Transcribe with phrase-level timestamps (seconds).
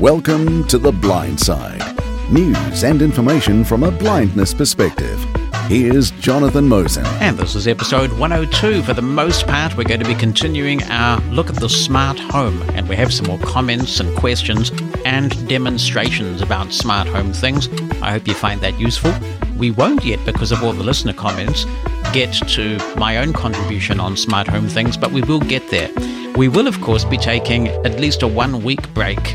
[0.00, 1.82] Welcome to The Blind Side
[2.30, 5.18] news and information from a blindness perspective.
[5.66, 7.04] Here's Jonathan Mosen.
[7.20, 8.84] And this is episode 102.
[8.84, 12.62] For the most part, we're going to be continuing our look at the smart home,
[12.74, 14.70] and we have some more comments and questions
[15.04, 17.68] and demonstrations about smart home things.
[18.00, 19.12] I hope you find that useful.
[19.56, 21.64] We won't yet, because of all the listener comments,
[22.12, 25.90] get to my own contribution on smart home things, but we will get there.
[26.36, 29.34] We will, of course, be taking at least a one week break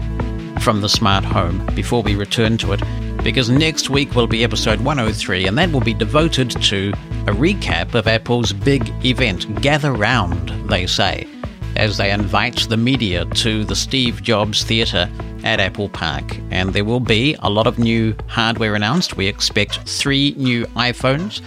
[0.64, 2.81] from the smart home before we return to it,
[3.21, 6.94] because next week will be episode 103, and that will be devoted to
[7.27, 11.27] a recap of Apple's big event, Gather Round, they say,
[11.76, 15.09] as they invite the media to the Steve Jobs Theatre
[15.44, 16.23] at Apple Park.
[16.49, 19.18] And there will be a lot of new hardware announced.
[19.18, 21.41] We expect three new iPhones,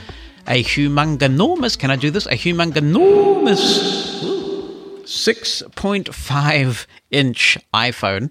[0.46, 2.26] a humongonormous, can I do this?
[2.26, 3.96] A humongonormous
[5.04, 8.30] 6.5 inch iPhone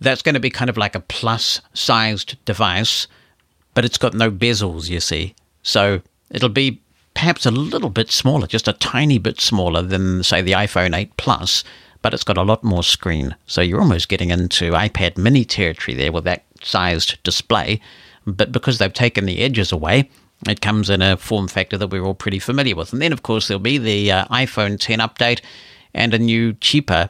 [0.00, 3.06] that's going to be kind of like a plus sized device,
[3.74, 5.34] but it's got no bezels, you see.
[5.62, 6.80] So it'll be
[7.14, 11.16] perhaps a little bit smaller, just a tiny bit smaller than, say, the iPhone 8
[11.16, 11.64] Plus,
[12.02, 13.34] but it's got a lot more screen.
[13.46, 17.80] So you're almost getting into iPad mini territory there with that sized display.
[18.26, 20.10] But because they've taken the edges away,
[20.46, 22.92] it comes in a form factor that we're all pretty familiar with.
[22.92, 25.40] And then, of course, there'll be the uh, iPhone 10 update
[25.94, 27.08] and a new, cheaper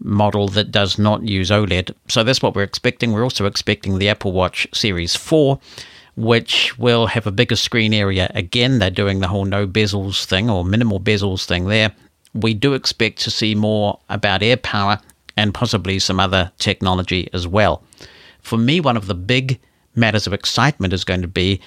[0.00, 1.94] model that does not use OLED.
[2.08, 3.12] So that's what we're expecting.
[3.12, 5.58] We're also expecting the Apple Watch Series 4,
[6.16, 8.30] which will have a bigger screen area.
[8.34, 11.92] Again, they're doing the whole no bezels thing or minimal bezels thing there.
[12.34, 15.00] We do expect to see more about AirPower
[15.36, 17.82] and possibly some other technology as well.
[18.40, 19.60] For me, one of the big
[19.94, 21.60] matters of excitement is going to be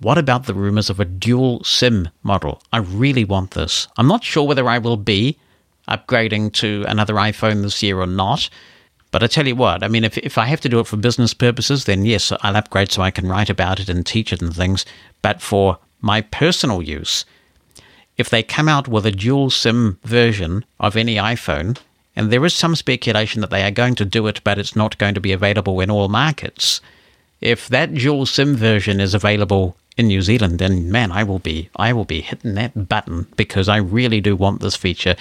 [0.00, 2.60] what about the rumors of a dual SIM model?
[2.72, 3.88] I really want this.
[3.96, 5.38] I'm not sure whether I will be
[5.88, 8.48] upgrading to another iPhone this year or not.
[9.10, 10.96] But I tell you what, I mean, if, if I have to do it for
[10.96, 14.42] business purposes, then yes, I'll upgrade so I can write about it and teach it
[14.42, 14.84] and things.
[15.22, 17.24] But for my personal use,
[18.16, 21.78] if they come out with a dual SIM version of any iPhone,
[22.16, 24.98] and there is some speculation that they are going to do it, but it's not
[24.98, 26.80] going to be available in all markets.
[27.40, 31.70] If that dual SIM version is available in New Zealand, then man, I will be
[31.76, 35.16] I will be hitting that button because I really do want this feature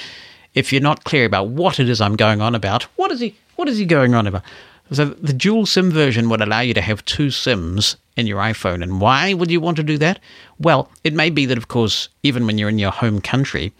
[0.53, 3.35] if you're not clear about what it is I'm going on about, what is he
[3.55, 4.43] what is he going on about?
[4.91, 8.83] So the dual SIM version would allow you to have two SIMs in your iPhone.
[8.83, 10.19] And why would you want to do that?
[10.59, 13.73] Well, it may be that of course, even when you're in your home country,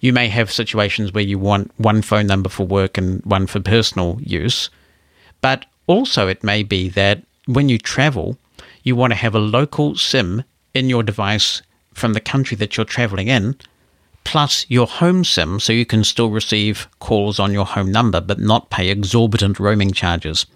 [0.00, 3.60] you may have situations where you want one phone number for work and one for
[3.60, 4.70] personal use.
[5.40, 8.36] But also it may be that when you travel,
[8.82, 11.62] you want to have a local SIM in your device
[11.94, 13.56] from the country that you're traveling in
[14.26, 18.40] plus your home SIM so you can still receive calls on your home number but
[18.40, 20.46] not pay exorbitant roaming charges.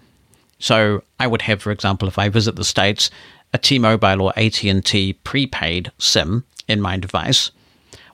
[0.59, 3.09] So I would have, for example, if I visit the States,
[3.53, 7.51] a T-Mobile or AT&T prepaid SIM in my device,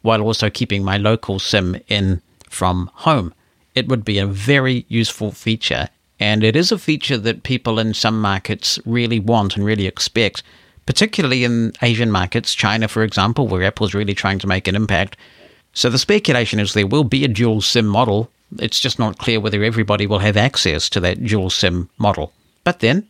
[0.03, 3.33] while also keeping my local SIM in from home.
[3.73, 7.95] It would be a very useful feature, and it is a feature that people in
[7.95, 10.43] some markets really want and really expect,
[10.85, 15.17] particularly in Asian markets, China, for example, where Apple's really trying to make an impact.
[15.77, 18.31] So the speculation is there will be a dual SIM model.
[18.57, 22.33] It's just not clear whether everybody will have access to that dual SIM model.
[22.63, 23.07] But then,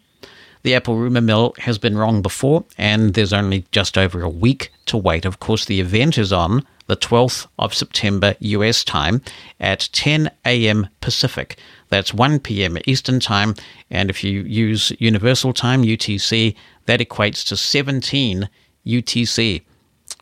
[0.63, 4.69] the Apple rumor mill has been wrong before, and there's only just over a week
[4.87, 5.23] to wait.
[5.23, 9.21] Of course, the event is on the 12th of September US time
[9.61, 10.89] at 10 a.m.
[10.99, 11.57] Pacific.
[11.87, 12.77] That's 1 p.m.
[12.85, 13.55] Eastern time,
[13.89, 16.53] and if you use Universal Time UTC,
[16.85, 18.49] that equates to 17
[18.85, 19.61] UTC,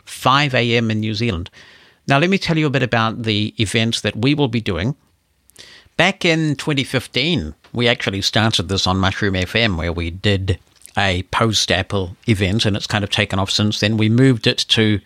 [0.03, 0.91] 5 a.m.
[0.91, 1.49] in New Zealand.
[2.07, 4.95] Now, let me tell you a bit about the events that we will be doing.
[5.97, 10.59] Back in 2015, we actually started this on Mushroom FM, where we did
[10.97, 13.97] a post Apple event, and it's kind of taken off since then.
[13.97, 14.99] We moved it to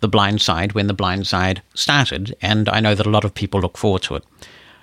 [0.00, 3.34] the blind side when the blind side started, and I know that a lot of
[3.34, 4.24] people look forward to it.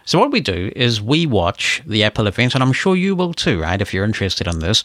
[0.06, 3.34] So, what we do is we watch the Apple event, and I'm sure you will
[3.34, 4.84] too, right, if you're interested in this.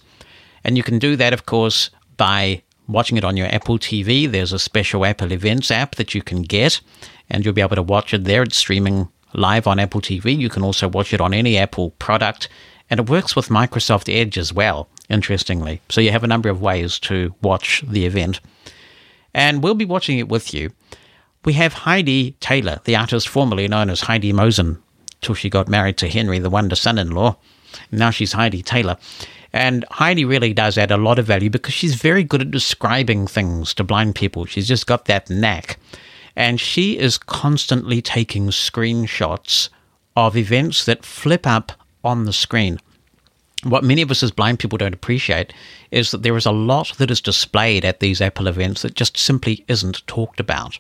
[0.65, 4.53] And you can do that, of course, by watching it on your Apple TV, there's
[4.53, 6.81] a special Apple Events app that you can get,
[7.31, 8.43] and you'll be able to watch it there.
[8.43, 10.37] It's streaming live on Apple TV.
[10.37, 12.49] You can also watch it on any Apple product,
[12.91, 15.81] and it works with Microsoft Edge as well, interestingly.
[15.89, 18.41] So you have a number of ways to watch the event.
[19.35, 20.73] And we'll be watching it with you.
[21.45, 24.81] We have Heidi Taylor, the artist formerly known as Heidi Mosen,
[25.23, 27.37] till she got married to Henry, the wonder son in law.
[27.91, 28.97] Now she's Heidi Taylor.
[29.53, 33.27] And Heidi really does add a lot of value because she's very good at describing
[33.27, 34.47] things to blind people.
[34.47, 35.79] She's just got that knack.
[36.35, 39.69] And she is constantly taking screenshots
[40.17, 41.73] of events that flip up
[42.03, 42.79] on the screen.
[43.65, 45.53] what many of us as blind people don't appreciate
[45.91, 49.17] is that there is a lot that is displayed at these Apple events that just
[49.17, 50.79] simply isn't talked about.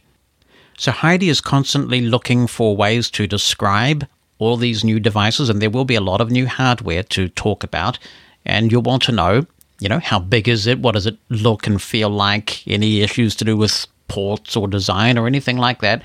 [0.76, 4.06] So Heidi is constantly looking for ways to describe
[4.38, 7.62] all these new devices, and there will be a lot of new hardware to talk
[7.62, 7.98] about.
[8.44, 9.46] And you'll want to know,
[9.80, 10.78] you know, how big is it?
[10.78, 12.66] What does it look and feel like?
[12.66, 16.02] Any issues to do with ports or design or anything like that?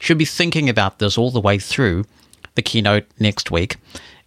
[0.00, 2.04] Should be thinking about this all the way through
[2.54, 3.76] the keynote next week.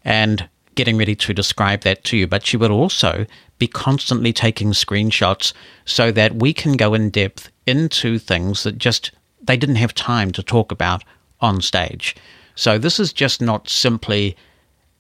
[0.04, 3.26] And getting ready to describe that to you, but she will also
[3.58, 5.52] be constantly taking screenshots
[5.84, 10.32] so that we can go in depth into things that just they didn't have time
[10.32, 11.04] to talk about
[11.42, 12.16] on stage.
[12.56, 14.36] So this is just not simply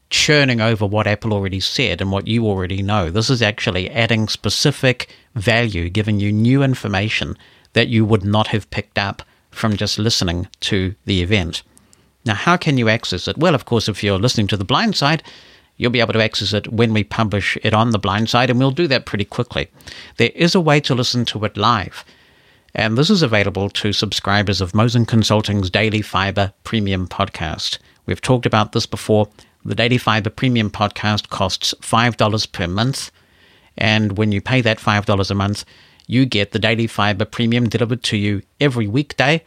[0.09, 3.09] churning over what Apple already said and what you already know.
[3.09, 7.37] This is actually adding specific value, giving you new information
[7.73, 9.21] that you would not have picked up
[9.51, 11.63] from just listening to the event.
[12.25, 13.37] Now, how can you access it?
[13.37, 15.23] Well, of course, if you're listening to the blind side,
[15.79, 18.59] You'll be able to access it when we publish it on the blind side, and
[18.59, 19.69] we'll do that pretty quickly.
[20.17, 22.03] There is a way to listen to it live,
[22.75, 27.77] and this is available to subscribers of Mosen Consulting's Daily Fibre Premium podcast.
[28.05, 29.29] We've talked about this before.
[29.69, 33.11] The Daily Fibre Premium podcast costs $5 per month,
[33.77, 35.63] and when you pay that $5 a month,
[36.07, 39.43] you get the Daily Fibre Premium delivered to you every weekday.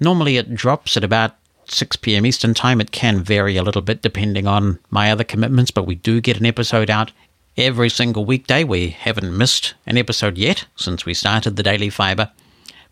[0.00, 1.36] Normally, it drops at about
[1.66, 2.24] 6 p.m.
[2.24, 2.80] Eastern Time.
[2.80, 6.40] It can vary a little bit depending on my other commitments, but we do get
[6.40, 7.12] an episode out
[7.58, 8.64] every single weekday.
[8.64, 12.30] We haven't missed an episode yet since we started the Daily Fibre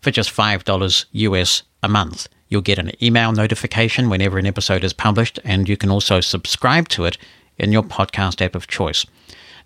[0.01, 2.27] for just $5 US a month.
[2.47, 6.87] You'll get an email notification whenever an episode is published, and you can also subscribe
[6.89, 7.17] to it
[7.57, 9.05] in your podcast app of choice.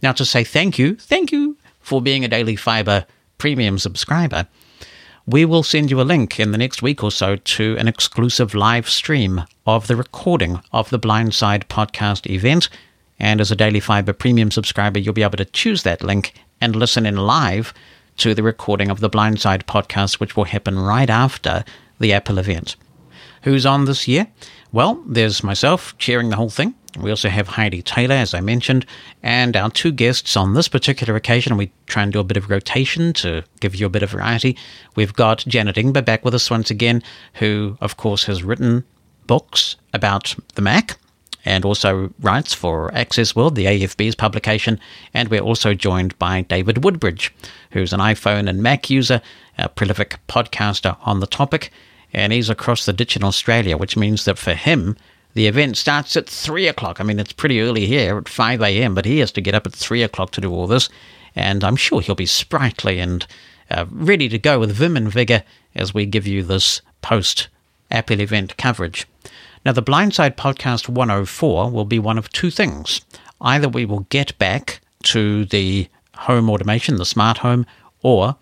[0.02, 3.06] Now, to say thank you, thank you for being a Daily Fibre
[3.38, 4.48] premium subscriber
[5.30, 8.56] we will send you a link in the next week or so to an exclusive
[8.56, 12.68] live stream of the recording of the Blindside podcast event.
[13.20, 16.76] And as a Daily Fibre premium subscriber, you'll be able to choose that link and
[16.76, 17.76] listen in live
[18.18, 21.64] to the recording of the Blindside podcast, which will happen right after
[22.00, 22.76] the Apple event.
[23.44, 24.28] Who's on this year?
[24.72, 26.76] Well, there's myself chairing the whole thing.
[27.00, 28.86] We also have Heidi Taylor, as I mentioned,
[29.22, 31.56] and our two guests on this particular occasion.
[31.56, 34.58] We try and do a bit of rotation to give you a bit of variety.
[34.96, 37.04] We've got Janet Ingber back with us once again,
[37.36, 38.84] who, of course, has written
[39.28, 40.98] books about the Mac
[41.46, 44.80] and also writes for Access World, the AFB's publication.
[45.14, 47.34] And we're also joined by David Woodbridge,
[47.72, 49.22] who's an iPhone and Mac user,
[49.58, 51.72] a prolific podcaster on the topic.
[52.14, 54.98] And he's across the ditch in Australia, which means that for him,
[55.34, 57.00] the event starts at 3 o'clock.
[57.00, 59.68] I mean, it's pretty early here at 5 a.m., but he has to get up
[59.68, 60.90] at 3 o'clock to do all this.
[61.36, 63.26] And I'm sure he'll be sprightly and
[63.70, 65.44] uh, ready to go with vim and vigor
[65.76, 67.48] as we give you this post
[67.92, 69.08] Apple event coverage.
[69.66, 73.02] Now, the Blindside Podcast 104 will be one of two things.
[73.42, 77.66] Either we will get back to the home automation, the smart home,
[78.02, 78.36] or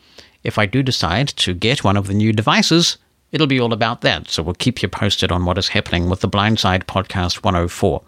[0.43, 2.97] if I do decide to get one of the new devices,
[3.31, 6.21] It'll be all about that, so we'll keep you posted on what is happening with
[6.21, 8.01] the Blindside Podcast 104.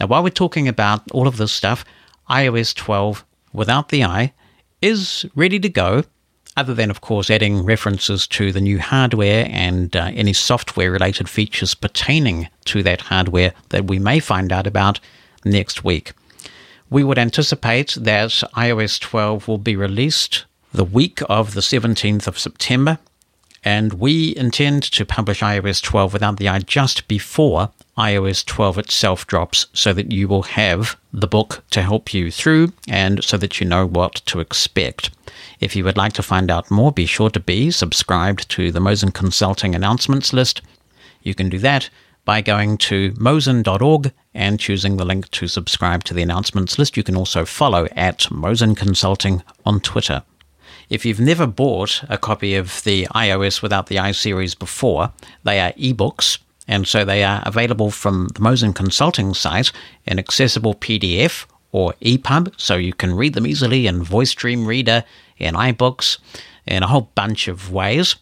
[0.00, 1.84] Now, while we're talking about all of this stuff,
[2.30, 4.32] iOS 12 without the i
[4.82, 6.04] is ready to go,
[6.56, 11.28] other than, of course, adding references to the new hardware and uh, any software related
[11.28, 15.00] features pertaining to that hardware that we may find out about
[15.44, 16.12] next week.
[16.88, 22.38] We would anticipate that iOS 12 will be released the week of the 17th of
[22.38, 22.98] September,
[23.66, 29.26] and we intend to publish iOS 12 without the i just before iOS 12 itself
[29.26, 33.58] drops so that you will have the book to help you through and so that
[33.58, 35.10] you know what to expect.
[35.60, 38.80] If you would like to find out more, be sure to be subscribed to the
[38.80, 40.60] Mosen Consulting announcements list.
[41.22, 41.88] You can do that
[42.26, 46.98] by going to mosen.org and choosing the link to subscribe to the announcements list.
[46.98, 50.22] You can also follow at Mosen Consulting on Twitter.
[50.88, 55.12] If you've never bought a copy of the iOS without the i series before,
[55.42, 56.38] they are ebooks,
[56.68, 59.72] and so they are available from the Mosen Consulting site
[60.04, 65.02] in accessible PDF or EPUB, so you can read them easily in Voice Dream Reader,
[65.38, 66.18] in iBooks,
[66.66, 68.14] in a whole bunch of ways.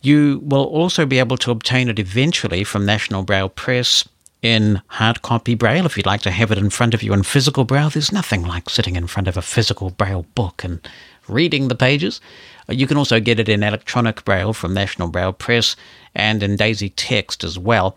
[0.00, 4.08] You will also be able to obtain it eventually from National Braille Press
[4.40, 7.24] in hard copy braille if you'd like to have it in front of you in
[7.24, 10.80] physical braille there's nothing like sitting in front of a physical braille book and
[11.28, 12.20] reading the pages.
[12.68, 15.76] Uh, you can also get it in electronic braille from National Braille Press
[16.14, 17.96] and in Daisy Text as well.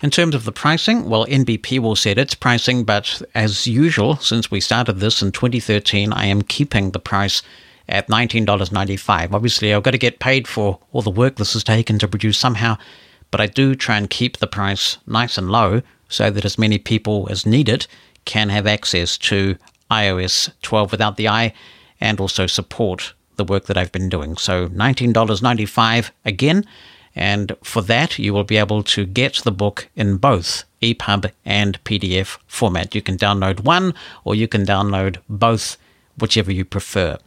[0.00, 4.50] In terms of the pricing, well, NBP will set its pricing, but as usual, since
[4.50, 7.42] we started this in 2013, I am keeping the price
[7.88, 9.32] at $19.95.
[9.32, 12.38] Obviously, I've got to get paid for all the work this has taken to produce
[12.38, 12.78] somehow,
[13.30, 16.78] but I do try and keep the price nice and low so that as many
[16.78, 17.86] people as need it
[18.24, 19.56] can have access to
[19.90, 21.52] iOS 12 without the i
[22.00, 24.36] and also support the work that I've been doing.
[24.36, 26.64] So $19.95 again.
[27.16, 31.82] And for that, you will be able to get the book in both EPUB and
[31.84, 32.94] PDF format.
[32.94, 35.76] You can download one or you can download both,
[36.18, 37.18] whichever you prefer.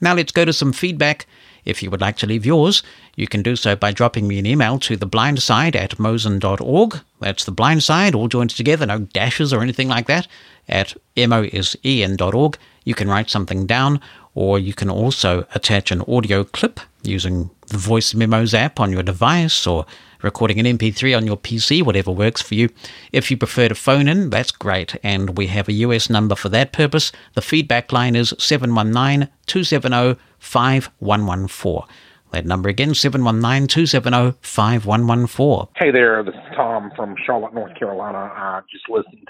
[0.00, 1.26] Now let's go to some feedback.
[1.64, 2.82] If you would like to leave yours,
[3.16, 7.00] you can do so by dropping me an email to theblindside at mosen.org.
[7.20, 10.26] That's the blind side, all joined together, no dashes or anything like that,
[10.68, 12.58] at mosen.org.
[12.84, 14.00] You can write something down,
[14.34, 19.02] or you can also attach an audio clip using the Voice Memos app on your
[19.02, 19.86] device or
[20.22, 22.68] recording an MP3 on your PC, whatever works for you.
[23.12, 26.48] If you prefer to phone in, that's great, and we have a US number for
[26.48, 27.12] that purpose.
[27.34, 31.88] The feedback line is 719 270 5114.
[32.32, 35.68] That number again, 719 270 5114.
[35.76, 38.18] Hey there, this is Tom from Charlotte, North Carolina.
[38.18, 39.28] I just listened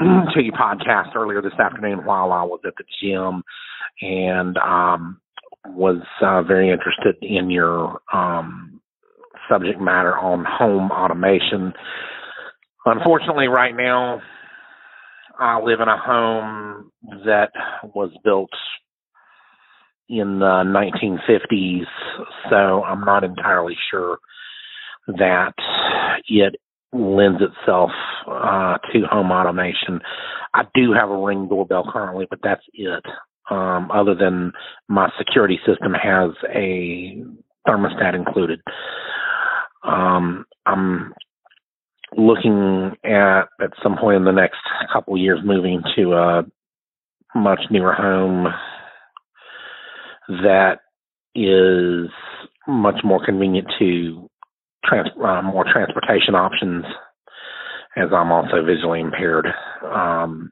[0.34, 3.42] to your podcast earlier this afternoon while I was at the gym
[4.00, 5.20] and um,
[5.66, 8.80] was uh, very interested in your um,
[9.50, 11.72] subject matter on home automation.
[12.84, 14.20] Unfortunately, right now,
[15.38, 16.90] I live in a home
[17.24, 17.50] that
[17.94, 18.50] was built
[20.08, 21.86] in the 1950s,
[22.50, 24.18] so I'm not entirely sure
[25.06, 25.54] that
[26.26, 26.56] it
[26.92, 27.90] lends itself
[28.26, 30.00] uh, to home automation.
[30.52, 33.04] I do have a ring doorbell currently, but that's it.
[33.50, 34.52] Um, other than
[34.88, 37.22] my security system has a
[37.66, 38.60] thermostat included.
[39.82, 41.12] Um, I'm
[42.16, 44.58] looking at at some point in the next
[44.92, 46.42] couple years moving to a
[47.34, 48.48] much newer home
[50.28, 50.80] that
[51.34, 52.10] is
[52.66, 54.28] much more convenient to
[54.84, 56.84] trans- uh, more transportation options
[57.96, 59.46] as I'm also visually impaired.
[59.84, 60.50] Um,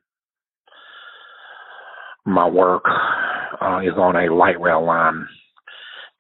[2.28, 2.85] my work
[3.61, 5.26] uh, is on a light rail line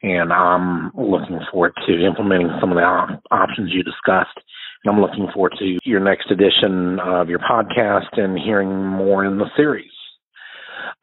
[0.02, 4.38] and I'm looking forward to implementing some of the op- options you discussed.
[4.84, 9.38] And I'm looking forward to your next edition of your podcast and hearing more in
[9.38, 9.90] the series.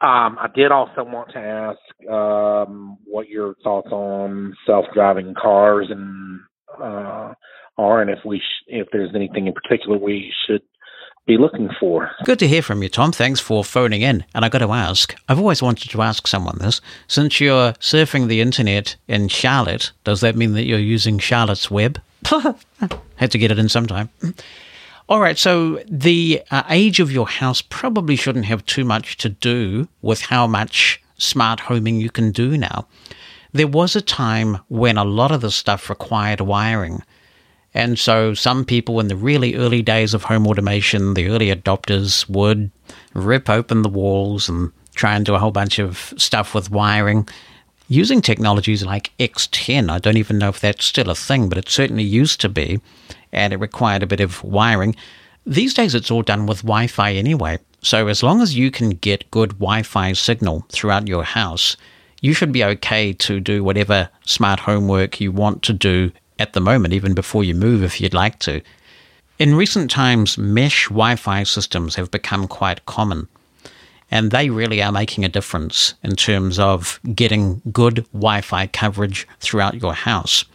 [0.01, 6.39] Um, I did also want to ask um, what your thoughts on self-driving cars and
[6.81, 7.33] uh,
[7.77, 10.61] are, and if we sh- if there's anything in particular we should
[11.25, 12.11] be looking for.
[12.23, 13.11] Good to hear from you, Tom.
[13.11, 14.23] Thanks for phoning in.
[14.33, 16.81] And I got to ask, I've always wanted to ask someone this.
[17.07, 21.99] Since you're surfing the internet in Charlotte, does that mean that you're using Charlotte's Web?
[23.15, 24.09] Had to get it in sometime.
[25.07, 29.29] All right, so the uh, age of your house probably shouldn't have too much to
[29.29, 32.87] do with how much smart homing you can do now.
[33.51, 37.03] There was a time when a lot of the stuff required wiring.
[37.75, 42.27] And so some people in the really early days of home automation, the early adopters,
[42.29, 42.71] would
[43.13, 47.27] rip open the walls and try and do a whole bunch of stuff with wiring
[47.89, 49.91] using technologies like X10.
[49.91, 52.79] I don't even know if that's still a thing, but it certainly used to be,
[53.33, 54.95] and it required a bit of wiring.
[55.45, 57.59] These days, it's all done with Wi Fi anyway.
[57.81, 61.75] So as long as you can get good Wi Fi signal throughout your house,
[62.21, 66.61] you should be okay to do whatever smart homework you want to do at the
[66.61, 68.61] moment, even before you move if you'd like to.
[69.37, 73.27] In recent times, mesh Wi Fi systems have become quite common,
[74.09, 79.27] and they really are making a difference in terms of getting good Wi Fi coverage
[79.39, 80.45] throughout your house.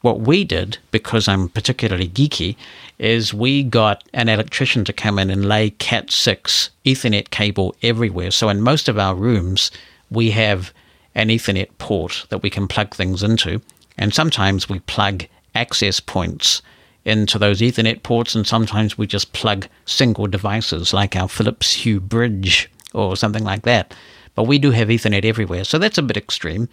[0.00, 2.56] What we did, because I'm particularly geeky,
[2.98, 8.30] is we got an electrician to come in and lay Cat 6 Ethernet cable everywhere.
[8.30, 9.72] So in most of our rooms,
[10.10, 10.72] we have
[11.14, 13.60] an Ethernet port that we can plug things into.
[13.98, 16.62] And sometimes we plug access points
[17.04, 22.00] into those Ethernet ports, and sometimes we just plug single devices like our Philips Hue
[22.00, 23.94] bridge or something like that.
[24.34, 26.68] But we do have Ethernet everywhere, so that's a bit extreme.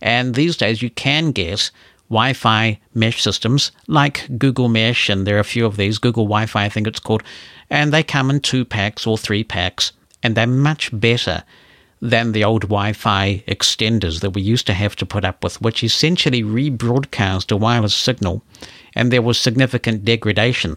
[0.00, 1.70] And these days you can get
[2.08, 6.24] Wi Fi mesh systems like Google Mesh, and there are a few of these, Google
[6.24, 7.22] Wi Fi, I think it's called,
[7.68, 11.42] and they come in two packs or three packs, and they're much better
[12.00, 15.60] than the old Wi Fi extenders that we used to have to put up with,
[15.60, 18.42] which essentially rebroadcast a wireless signal,
[18.94, 20.76] and there was significant degradation.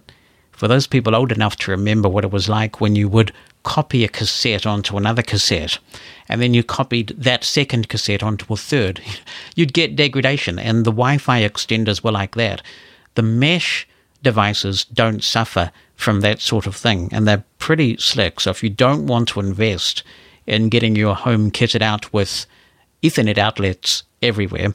[0.51, 3.31] For those people old enough to remember what it was like when you would
[3.63, 5.79] copy a cassette onto another cassette,
[6.27, 9.01] and then you copied that second cassette onto a third,
[9.55, 12.61] you'd get degradation, and the Wi Fi extenders were like that.
[13.15, 13.87] The mesh
[14.21, 18.41] devices don't suffer from that sort of thing, and they're pretty slick.
[18.41, 20.03] So if you don't want to invest
[20.47, 22.45] in getting your home kitted out with
[23.01, 24.73] Ethernet outlets everywhere,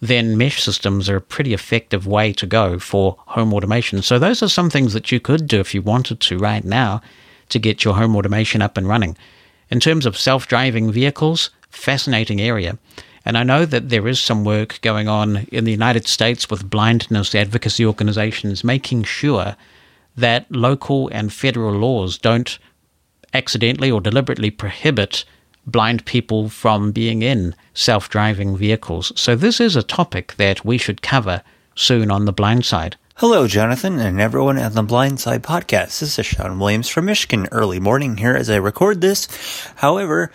[0.00, 4.02] then mesh systems are a pretty effective way to go for home automation.
[4.02, 7.02] So, those are some things that you could do if you wanted to right now
[7.48, 9.16] to get your home automation up and running.
[9.70, 12.78] In terms of self driving vehicles, fascinating area.
[13.24, 16.70] And I know that there is some work going on in the United States with
[16.70, 19.56] blindness advocacy organizations making sure
[20.16, 22.58] that local and federal laws don't
[23.32, 25.24] accidentally or deliberately prohibit
[25.66, 29.12] blind people from being in self driving vehicles.
[29.16, 31.42] So, this is a topic that we should cover
[31.74, 32.96] soon on the blind side.
[33.16, 35.98] Hello, Jonathan, and everyone at the Blind Side podcast.
[35.98, 37.48] This is Sean Williams from Michigan.
[37.50, 39.26] Early morning here as I record this.
[39.76, 40.30] However,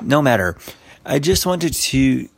[0.00, 0.56] no matter.
[1.04, 2.28] I just wanted to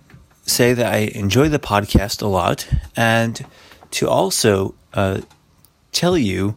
[0.47, 3.45] say that I enjoy the podcast a lot and
[3.93, 5.21] to also uh,
[5.93, 6.57] tell you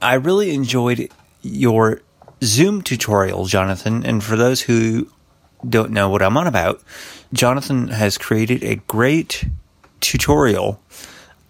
[0.00, 1.08] I really enjoyed
[1.40, 2.02] your
[2.42, 4.04] Zoom tutorial, Jonathan.
[4.04, 5.08] And for those who
[5.68, 6.82] don't know what I'm on about,
[7.32, 9.44] Jonathan has created a great
[10.00, 10.82] tutorial.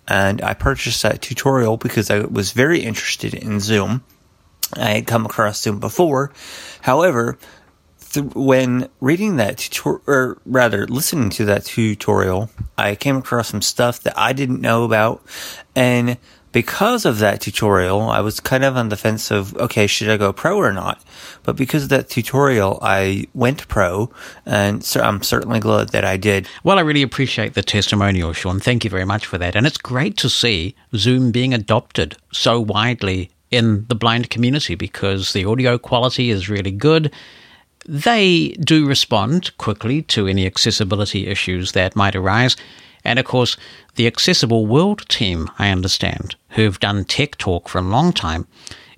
[0.07, 4.05] And I purchased that tutorial because I was very interested in Zoom.
[4.75, 6.33] I had come across Zoom before.
[6.83, 7.39] However,
[8.13, 13.63] th- when reading that tutorial, or rather listening to that tutorial, I came across some
[13.63, 15.23] stuff that I didn't know about.
[15.75, 16.19] And
[16.53, 20.17] because of that tutorial, I was kind of on the fence of, okay, should I
[20.17, 21.03] go pro or not?
[21.43, 24.11] But because of that tutorial, I went pro,
[24.47, 26.47] and so I'm certainly glad that I did.
[26.63, 28.61] Well, I really appreciate the testimonial, Sean.
[28.61, 29.57] Thank you very much for that.
[29.57, 35.33] And it's great to see Zoom being adopted so widely in the blind community because
[35.33, 37.13] the audio quality is really good.
[37.87, 42.57] They do respond quickly to any accessibility issues that might arise.
[43.05, 43.57] And of course,
[43.97, 48.47] the Accessible World team, I understand, who've done Tech Talk for a long time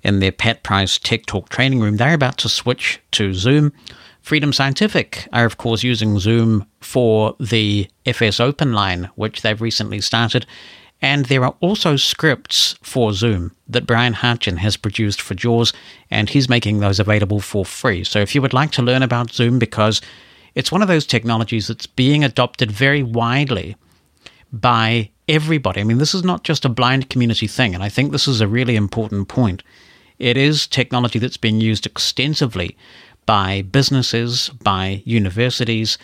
[0.03, 3.73] in their Pat Price Tech Talk training room, they're about to switch to Zoom.
[4.21, 10.01] Freedom Scientific are, of course, using Zoom for the FS Open line, which they've recently
[10.01, 10.45] started.
[11.01, 15.73] And there are also scripts for Zoom that Brian Hartgen has produced for JAWS,
[16.09, 18.03] and he's making those available for free.
[18.03, 20.01] So if you would like to learn about Zoom, because
[20.55, 23.75] it's one of those technologies that's being adopted very widely
[24.61, 25.81] by everybody.
[25.81, 28.41] I mean, this is not just a blind community thing, and I think this is
[28.41, 29.63] a really important point.
[30.17, 32.77] It is technology that's been used extensively
[33.25, 35.97] by businesses, by universities,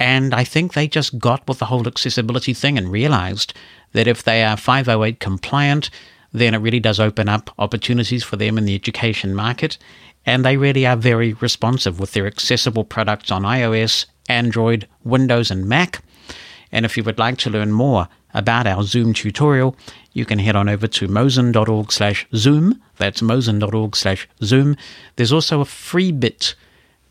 [0.00, 3.54] and I think they just got with the whole accessibility thing and realized
[3.92, 5.88] that if they are 508 compliant,
[6.32, 9.78] then it really does open up opportunities for them in the education market.
[10.26, 15.66] And they really are very responsive with their accessible products on iOS, Android, Windows, and
[15.66, 16.03] Mac.
[16.74, 19.76] And if you would like to learn more about our Zoom tutorial,
[20.12, 22.82] you can head on over to mosen.org slash Zoom.
[22.96, 24.76] That's mosen.org slash Zoom.
[25.14, 26.56] There's also a free bit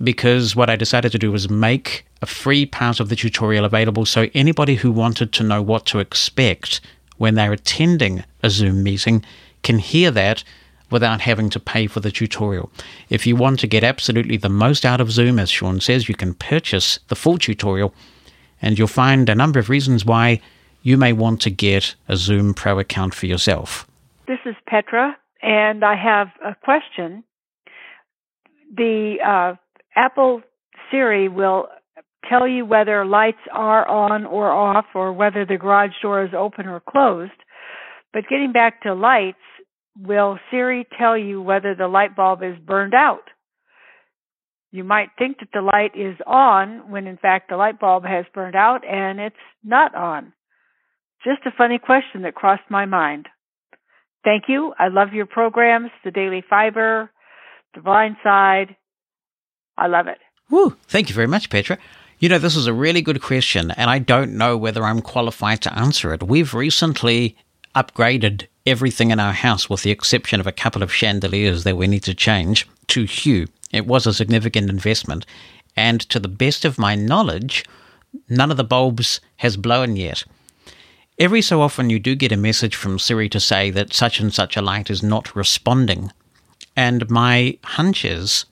[0.03, 4.05] because what I decided to do was make a free part of the tutorial available
[4.05, 6.81] so anybody who wanted to know what to expect
[7.17, 9.23] when they're attending a Zoom meeting
[9.61, 10.43] can hear that
[10.89, 12.69] without having to pay for the tutorial.
[13.09, 16.15] If you want to get absolutely the most out of Zoom, as Sean says, you
[16.15, 17.93] can purchase the full tutorial
[18.63, 20.41] and you'll find a number of reasons why
[20.81, 23.85] you may want to get a Zoom Pro account for yourself.
[24.25, 27.23] This is Petra, and I have a question.
[28.75, 29.55] The uh,
[29.95, 30.41] Apple
[30.89, 31.67] Siri will
[32.27, 36.65] tell you whether lights are on or off, or whether the garage door is open
[36.65, 37.31] or closed.
[38.13, 39.37] But getting back to lights,
[39.97, 43.23] will Siri tell you whether the light bulb is burned out?
[44.73, 48.25] You might think that the light is on when in fact the light bulb has
[48.33, 50.33] burned out and it's not on.
[51.23, 53.27] Just a funny question that crossed my mind.
[54.23, 54.73] Thank you.
[54.79, 57.11] I love your programs, the Daily Fibre,
[57.75, 58.75] the Blind Side.
[59.77, 60.17] I love it.
[60.49, 60.75] Woo.
[60.87, 61.77] Thank you very much, Petra.
[62.17, 65.61] You know, this is a really good question, and I don't know whether I'm qualified
[65.61, 66.23] to answer it.
[66.23, 67.37] We've recently
[67.75, 71.85] upgraded everything in our house, with the exception of a couple of chandeliers that we
[71.85, 73.47] need to change, to Hue.
[73.73, 75.25] It was a significant investment.
[75.75, 77.65] And to the best of my knowledge,
[78.29, 80.23] none of the bulbs has blown yet.
[81.19, 84.33] Every so often, you do get a message from Siri to say that such and
[84.33, 86.11] such a light is not responding.
[86.75, 88.45] And my hunch is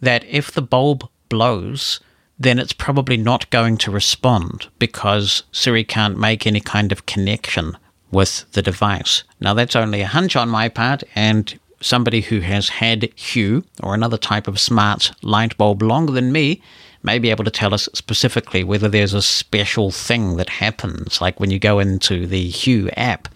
[0.00, 2.00] that if the bulb blows,
[2.38, 7.76] then it's probably not going to respond because Siri can't make any kind of connection
[8.10, 9.24] with the device.
[9.40, 13.94] Now, that's only a hunch on my part, and somebody who has had Hue or
[13.94, 16.62] another type of smart light bulb longer than me
[17.02, 21.20] may be able to tell us specifically whether there's a special thing that happens.
[21.20, 23.28] Like when you go into the Hue app,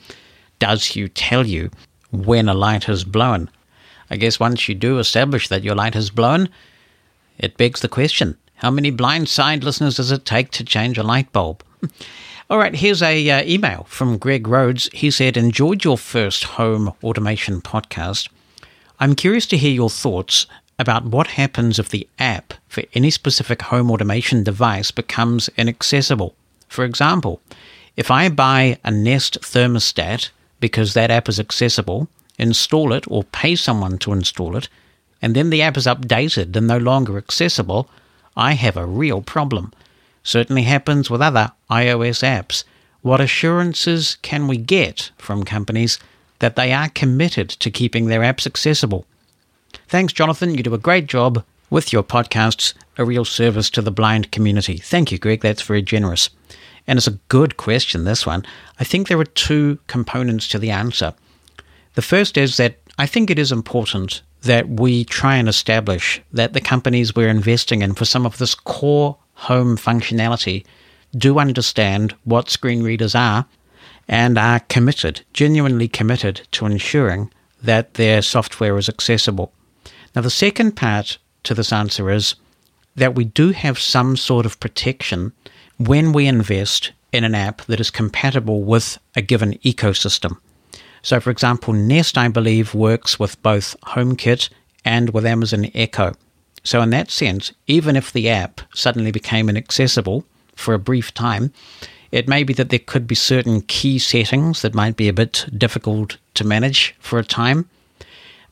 [0.58, 1.70] does Hue tell you
[2.10, 3.48] when a light has blown?
[4.10, 6.48] I guess once you do establish that your light has blown,
[7.38, 11.02] it begs the question how many blind side listeners does it take to change a
[11.02, 11.64] light bulb?
[12.50, 14.90] All right, here's a uh, email from Greg Rhodes.
[14.92, 18.28] He said, "Enjoyed your first home automation podcast.
[18.98, 23.62] I'm curious to hear your thoughts about what happens if the app for any specific
[23.62, 26.34] home automation device becomes inaccessible.
[26.68, 27.40] For example,
[27.96, 33.54] if I buy a Nest thermostat because that app is accessible, install it or pay
[33.54, 34.68] someone to install it,
[35.22, 37.88] and then the app is updated and no longer accessible,
[38.36, 39.72] I have a real problem.
[40.22, 42.64] Certainly happens with other iOS apps.
[43.02, 45.98] What assurances can we get from companies
[46.38, 49.06] that they are committed to keeping their apps accessible?
[49.88, 50.54] Thanks, Jonathan.
[50.54, 54.76] You do a great job with your podcasts, a real service to the blind community.
[54.76, 55.40] Thank you, Greg.
[55.40, 56.30] That's very generous.
[56.86, 58.44] And it's a good question, this one.
[58.78, 61.14] I think there are two components to the answer.
[61.94, 66.52] The first is that I think it is important that we try and establish that
[66.52, 70.64] the companies we're investing in for some of this core home functionality
[71.16, 73.46] do understand what screen readers are
[74.08, 77.30] and are committed, genuinely committed to ensuring
[77.62, 79.52] that their software is accessible.
[80.14, 82.34] Now, the second part to this answer is
[82.96, 85.32] that we do have some sort of protection
[85.78, 90.36] when we invest in an app that is compatible with a given ecosystem.
[91.02, 94.50] So, for example, Nest, I believe, works with both HomeKit
[94.84, 96.12] and with Amazon Echo.
[96.64, 101.52] So, in that sense, even if the app suddenly became inaccessible for a brief time,
[102.12, 105.46] it may be that there could be certain key settings that might be a bit
[105.56, 107.68] difficult to manage for a time.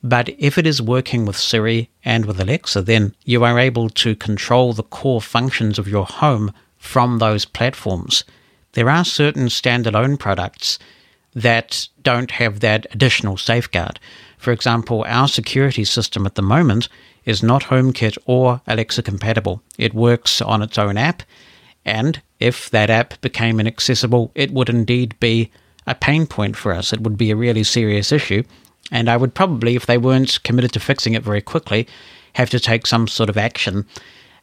[0.03, 4.17] But if it is working with Siri and with Alexa, then you are able to
[4.17, 8.25] control the core functions of your home from those platforms.
[8.73, 10.79] There are certain standalone products
[11.35, 14.01] that don't have that additional safeguard.
[14.39, 16.89] For example, our security system at the moment
[17.31, 19.63] is not HomeKit or Alexa compatible.
[19.79, 21.23] It works on its own app,
[21.85, 25.51] and if that app became inaccessible, it would indeed be
[25.87, 26.93] a pain point for us.
[26.93, 28.43] It would be a really serious issue,
[28.91, 31.87] and I would probably, if they weren't committed to fixing it very quickly,
[32.35, 33.87] have to take some sort of action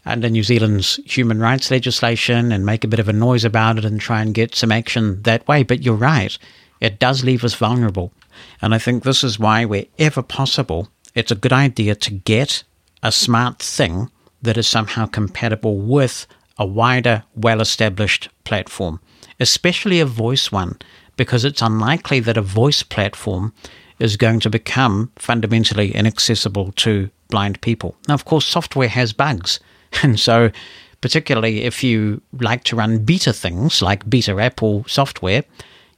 [0.06, 3.86] under New Zealand's human rights legislation and make a bit of a noise about it
[3.86, 5.64] and try and get some action that way.
[5.64, 6.38] But you're right,
[6.80, 8.14] it does leave us vulnerable.
[8.62, 12.64] And I think this is why, wherever possible, it's a good idea to get
[13.04, 14.10] a smart thing
[14.42, 19.00] that is somehow compatible with a wider, well established platform,
[19.40, 20.78] especially a voice one,
[21.16, 23.54] because it's unlikely that a voice platform
[24.00, 27.96] is going to become fundamentally inaccessible to blind people.
[28.08, 29.60] Now, of course, software has bugs.
[30.04, 30.52] And so,
[31.00, 35.46] particularly if you like to run beta things like beta Apple software,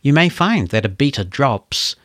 [0.03, 1.95] you may find that a beta drops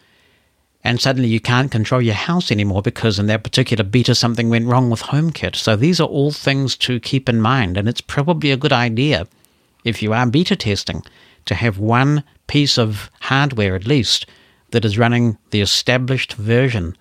[0.84, 4.66] and suddenly you can't control your house anymore because in that particular beta something went
[4.66, 5.56] wrong with HomeKit.
[5.56, 9.26] So these are all things to keep in mind, and it's probably a good idea
[9.84, 11.02] if you are beta testing
[11.46, 14.26] to have one piece of hardware at least
[14.70, 16.96] that is running the established version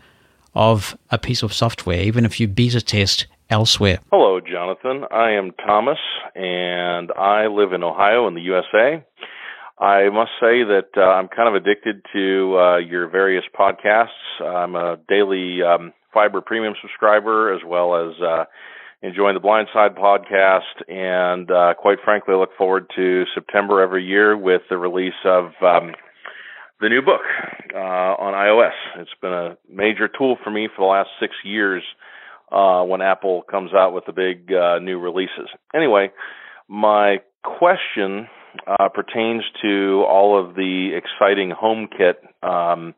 [0.55, 3.99] of a piece of software, even if you beta test elsewhere.
[4.11, 5.05] Hello, Jonathan.
[5.11, 5.97] I am Thomas,
[6.35, 9.03] and I live in Ohio in the USA.
[9.79, 14.39] I must say that uh, I'm kind of addicted to uh, your various podcasts.
[14.39, 18.45] I'm a daily um, Fibre Premium subscriber, as well as uh,
[19.01, 24.37] enjoying the Blindside podcast, and uh, quite frankly, I look forward to September every year
[24.37, 25.93] with the release of um,
[26.79, 27.21] the new book
[27.73, 29.01] uh, on iOS.
[29.01, 31.81] It's been a major tool for me for the last six years
[32.51, 34.49] uh, when Apple comes out with the big
[34.83, 35.49] new releases.
[35.73, 36.11] Anyway,
[36.69, 38.27] my question
[38.67, 42.93] uh, pertains to all of the exciting HomeKit um,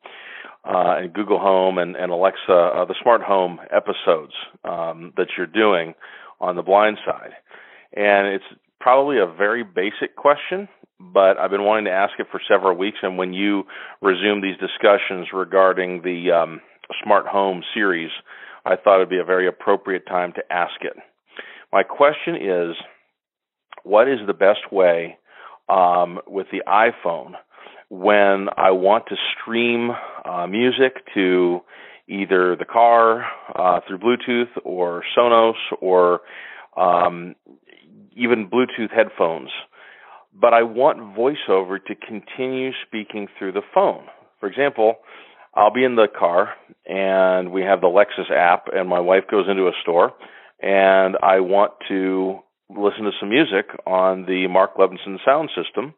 [0.65, 5.47] uh, and Google Home and, and Alexa, uh, the smart home episodes um, that you're
[5.47, 5.93] doing
[6.39, 7.31] on the blind side.
[7.93, 8.45] And it's
[8.79, 10.67] probably a very basic question,
[10.99, 12.97] but I've been wanting to ask it for several weeks.
[13.01, 13.63] And when you
[14.01, 16.61] resume these discussions regarding the um,
[17.03, 18.11] smart home series,
[18.65, 20.93] I thought it'd be a very appropriate time to ask it.
[21.71, 22.75] My question is
[23.83, 25.17] what is the best way
[25.69, 27.33] um, with the iPhone
[27.89, 29.91] when I want to stream
[30.23, 31.61] uh, music to
[32.07, 33.25] either the car
[33.55, 36.21] uh, through Bluetooth or Sonos or
[36.77, 37.35] um,
[38.15, 39.49] even Bluetooth headphones.
[40.33, 44.05] But I want VoiceOver to continue speaking through the phone.
[44.39, 44.95] For example,
[45.53, 46.53] I'll be in the car
[46.85, 50.13] and we have the Lexus app, and my wife goes into a store,
[50.61, 55.93] and I want to listen to some music on the Mark Levinson sound system,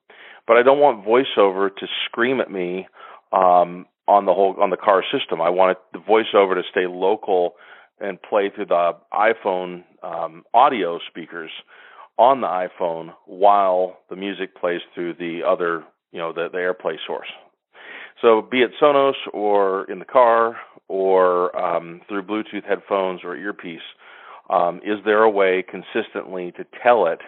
[0.45, 2.87] but I don't want voiceover to scream at me
[3.31, 5.41] um, on the whole on the car system.
[5.41, 7.55] I want the voiceover to stay local
[7.99, 11.51] and play through the iPhone um, audio speakers
[12.17, 16.95] on the iPhone while the music plays through the other, you know, the, the AirPlay
[17.05, 17.27] source.
[18.21, 23.79] So be it Sonos or in the car or um, through Bluetooth headphones or earpiece,
[24.49, 27.19] um, is there a way consistently to tell it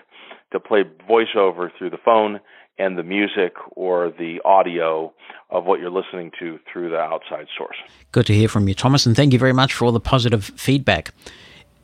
[0.51, 2.39] to play voiceover through the phone
[2.77, 5.13] and the music or the audio
[5.49, 7.75] of what you're listening to through the outside source.
[8.12, 10.45] Good to hear from you, Thomas, and thank you very much for all the positive
[10.45, 11.13] feedback.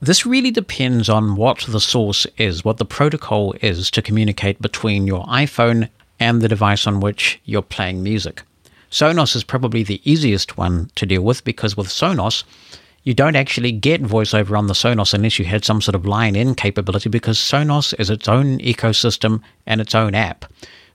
[0.01, 5.05] This really depends on what the source is, what the protocol is to communicate between
[5.05, 8.43] your iPhone and the device on which you're playing music.
[8.89, 12.43] Sonos is probably the easiest one to deal with because with Sonos,
[13.05, 16.35] you don't actually get voiceover on the Sonos unless you had some sort of line
[16.35, 20.45] in capability because Sonos is its own ecosystem and its own app.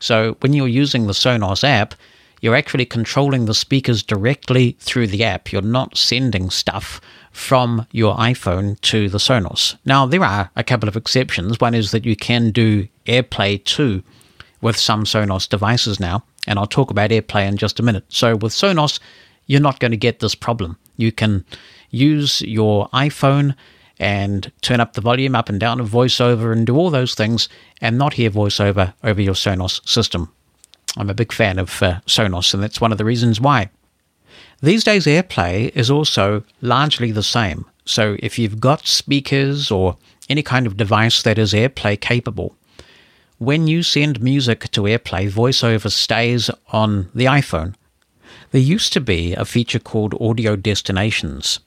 [0.01, 1.95] So when you're using the Sonos app,
[2.41, 5.53] you're actually controlling the speakers directly through the app.
[5.53, 9.77] You're not sending stuff from your iPhone to the Sonos.
[9.85, 11.61] Now, there are a couple of exceptions.
[11.61, 14.03] One is that you can do AirPlay 2
[14.63, 18.05] with some Sonos devices now, and I'll talk about AirPlay in just a minute.
[18.09, 18.99] So, with Sonos,
[19.47, 20.77] you're not going to get this problem.
[20.97, 21.45] You can
[21.91, 23.55] use your iPhone
[23.99, 27.49] and turn up the volume up and down of voiceover and do all those things
[27.81, 30.33] and not hear voiceover over your Sonos system.
[30.97, 33.71] I'm a big fan of uh, Sonos, and that's one of the reasons why.
[34.63, 37.67] These days, AirPlay is also largely the same.
[37.85, 39.97] So if you've got speakers or
[40.29, 42.57] any kind of device that is AirPlay capable,
[43.39, 47.75] when you send music to AirPlay, VoiceOver stays on the iPhone.
[48.51, 51.61] There used to be a feature called Audio Destinations.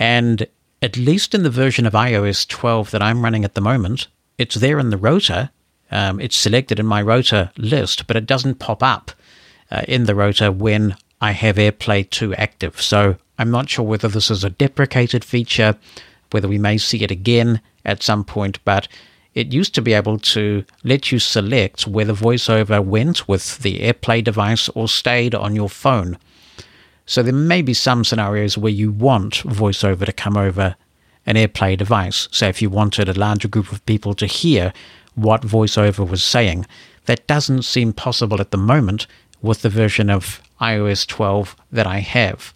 [0.00, 0.46] And
[0.82, 4.08] at least in the version of iOS 12 that I'm running at the moment,
[4.38, 5.50] it's there in the rotor.
[5.90, 9.10] Um, it's selected in my rotor list, but it doesn't pop up
[9.70, 12.80] uh, in the rotor when I have AirPlay 2 active.
[12.80, 15.76] So I'm not sure whether this is a deprecated feature,
[16.30, 18.88] whether we may see it again at some point, but
[19.34, 24.24] it used to be able to let you select whether VoiceOver went with the AirPlay
[24.24, 26.18] device or stayed on your phone.
[27.10, 30.76] So there may be some scenarios where you want VoiceOver to come over
[31.26, 32.28] an AirPlay device.
[32.30, 34.72] So if you wanted a larger group of people to hear
[35.16, 36.66] what VoiceOver was saying,
[37.06, 39.08] that doesn't seem possible at the moment
[39.42, 42.54] with the version of iOS 12 that I have.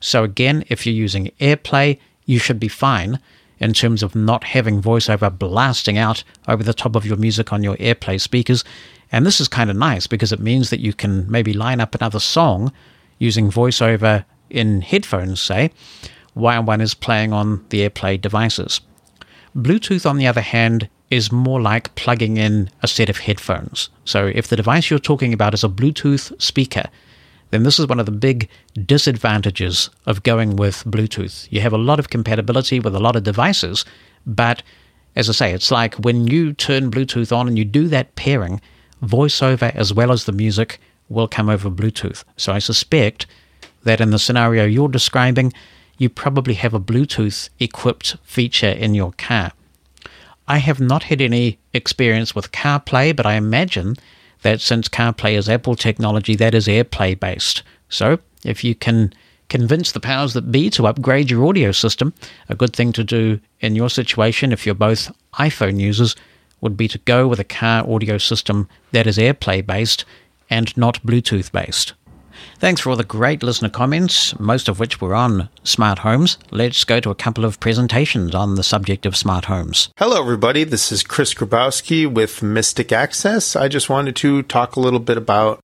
[0.00, 3.20] So again, if you're using AirPlay, you should be fine
[3.60, 7.62] in terms of not having voiceover blasting out over the top of your music on
[7.62, 8.64] your AirPlay speakers.
[9.12, 11.94] And this is kind of nice because it means that you can maybe line up
[11.94, 12.72] another song
[13.22, 15.70] using voiceover in headphones, say,
[16.34, 18.80] while one is playing on the AirPlay devices.
[19.56, 23.90] Bluetooth, on the other hand, is more like plugging in a set of headphones.
[24.04, 26.84] So if the device you're talking about is a Bluetooth speaker,
[27.50, 28.48] then this is one of the big
[28.86, 31.46] disadvantages of going with Bluetooth.
[31.50, 33.84] You have a lot of compatibility with a lot of devices,
[34.26, 34.62] but
[35.14, 38.60] as I say, it's like when you turn Bluetooth on and you do that pairing,
[39.04, 40.80] voiceover as well as the music
[41.12, 42.24] will come over Bluetooth.
[42.36, 43.26] So I suspect
[43.84, 45.52] that in the scenario you're describing,
[45.98, 49.52] you probably have a Bluetooth equipped feature in your car.
[50.48, 53.96] I have not had any experience with CarPlay, but I imagine
[54.42, 57.62] that since CarPlay is Apple technology, that is AirPlay based.
[57.88, 59.12] So if you can
[59.48, 62.12] convince the powers that be to upgrade your audio system,
[62.48, 66.16] a good thing to do in your situation if you're both iPhone users
[66.60, 70.04] would be to go with a car audio system that is AirPlay based
[70.52, 71.94] and not Bluetooth based.
[72.58, 76.38] Thanks for all the great listener comments, most of which were on smart homes.
[76.50, 79.88] Let's go to a couple of presentations on the subject of smart homes.
[79.96, 80.64] Hello, everybody.
[80.64, 83.56] This is Chris Grabowski with Mystic Access.
[83.56, 85.60] I just wanted to talk a little bit about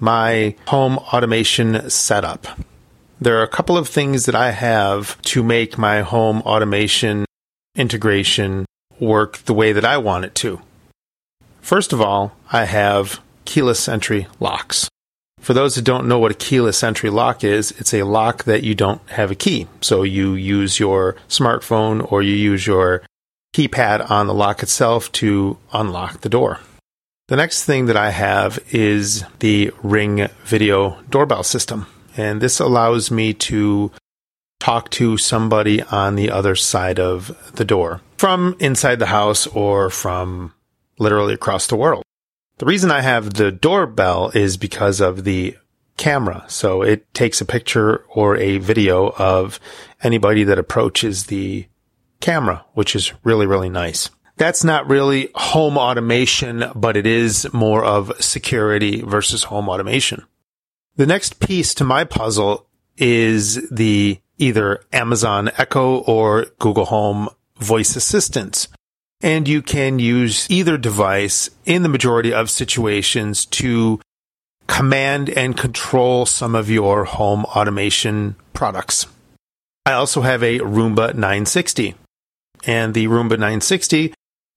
[0.00, 2.46] my home automation setup.
[3.20, 7.24] There are a couple of things that I have to make my home automation
[7.76, 8.66] integration
[8.98, 10.60] work the way that I want it to.
[11.60, 14.88] First of all, I have keyless entry locks.
[15.40, 18.62] For those who don't know what a keyless entry lock is, it's a lock that
[18.62, 19.66] you don't have a key.
[19.80, 23.02] So you use your smartphone or you use your
[23.52, 26.60] keypad on the lock itself to unlock the door.
[27.28, 31.86] The next thing that I have is the Ring video doorbell system.
[32.16, 33.90] And this allows me to
[34.60, 39.90] talk to somebody on the other side of the door from inside the house or
[39.90, 40.54] from
[40.98, 42.04] literally across the world.
[42.58, 45.56] The reason I have the doorbell is because of the
[45.96, 46.44] camera.
[46.48, 49.60] So it takes a picture or a video of
[50.02, 51.66] anybody that approaches the
[52.20, 54.10] camera, which is really, really nice.
[54.36, 60.24] That's not really home automation, but it is more of security versus home automation.
[60.96, 67.96] The next piece to my puzzle is the either Amazon Echo or Google Home voice
[67.96, 68.68] assistants
[69.22, 74.00] and you can use either device in the majority of situations to
[74.66, 79.06] command and control some of your home automation products.
[79.86, 81.94] I also have a Roomba 960.
[82.64, 84.14] And the Roomba 960,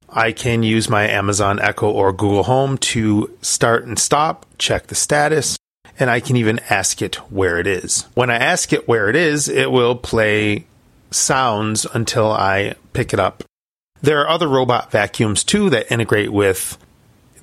[0.10, 4.96] I can use my Amazon Echo or Google Home to start and stop, check the
[4.96, 5.58] status,
[6.00, 8.04] and I can even ask it where it is.
[8.14, 10.68] When I ask it where it is, it will play
[11.10, 13.44] sounds until I pick it up.
[14.02, 16.78] There are other robot vacuums too that integrate with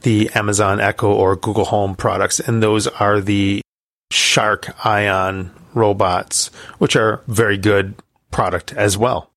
[0.03, 3.63] the Amazon Echo or Google Home products, and those are the
[4.11, 7.95] Shark Ion robots, which are very good
[8.31, 9.31] product as well.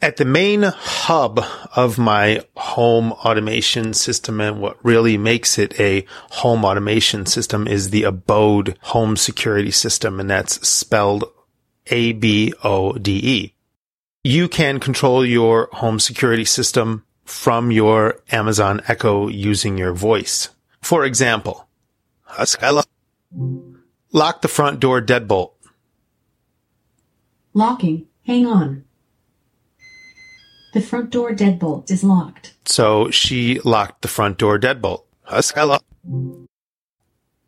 [0.00, 6.06] At the main hub of my home automation system and what really makes it a
[6.30, 11.24] home automation system is the Abode home security system, and that's spelled
[11.90, 13.54] A-B-O-D-E.
[14.28, 20.50] You can control your home security system from your Amazon Echo using your voice.
[20.82, 21.66] For example,
[24.12, 25.52] lock the front door deadbolt.
[27.54, 28.06] Locking.
[28.26, 28.84] Hang on.
[30.74, 32.52] The front door deadbolt is locked.
[32.66, 35.04] So she locked the front door deadbolt.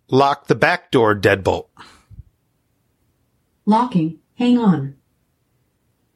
[0.08, 1.66] Lock the back door deadbolt.
[3.66, 4.18] Locking.
[4.38, 4.96] Hang on.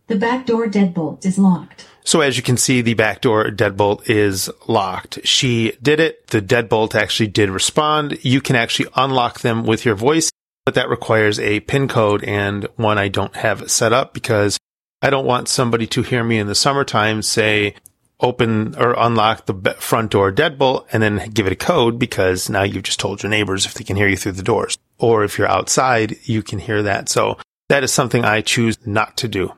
[0.06, 1.86] The back door deadbolt is locked.
[2.04, 5.26] So as you can see, the back door deadbolt is locked.
[5.26, 6.26] She did it.
[6.26, 8.18] The deadbolt actually did respond.
[8.22, 10.30] You can actually unlock them with your voice,
[10.66, 14.58] but that requires a PIN code and one I don't have set up because
[15.00, 17.74] I don't want somebody to hear me in the summertime say,
[18.20, 22.62] open or unlock the front door deadbolt and then give it a code because now
[22.62, 24.76] you've just told your neighbors if they can hear you through the doors.
[24.98, 27.08] Or if you're outside, you can hear that.
[27.08, 27.38] So
[27.70, 29.52] that is something I choose not to do.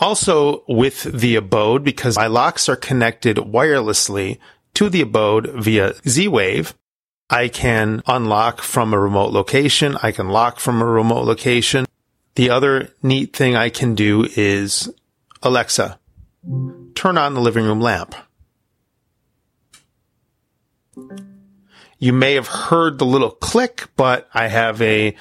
[0.00, 4.38] Also with the abode, because my locks are connected wirelessly
[4.74, 6.74] to the abode via Z-Wave,
[7.30, 9.96] I can unlock from a remote location.
[10.02, 11.84] I can lock from a remote location.
[12.36, 14.88] The other neat thing I can do is
[15.42, 15.98] Alexa,
[16.94, 18.14] turn on the living room lamp.
[21.98, 25.16] You may have heard the little click, but I have a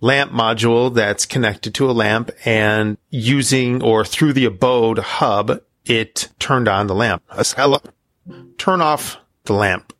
[0.00, 6.28] lamp module that's connected to a lamp and using or through the abode hub, it
[6.38, 7.22] turned on the lamp.
[8.58, 9.92] Turn off the lamp.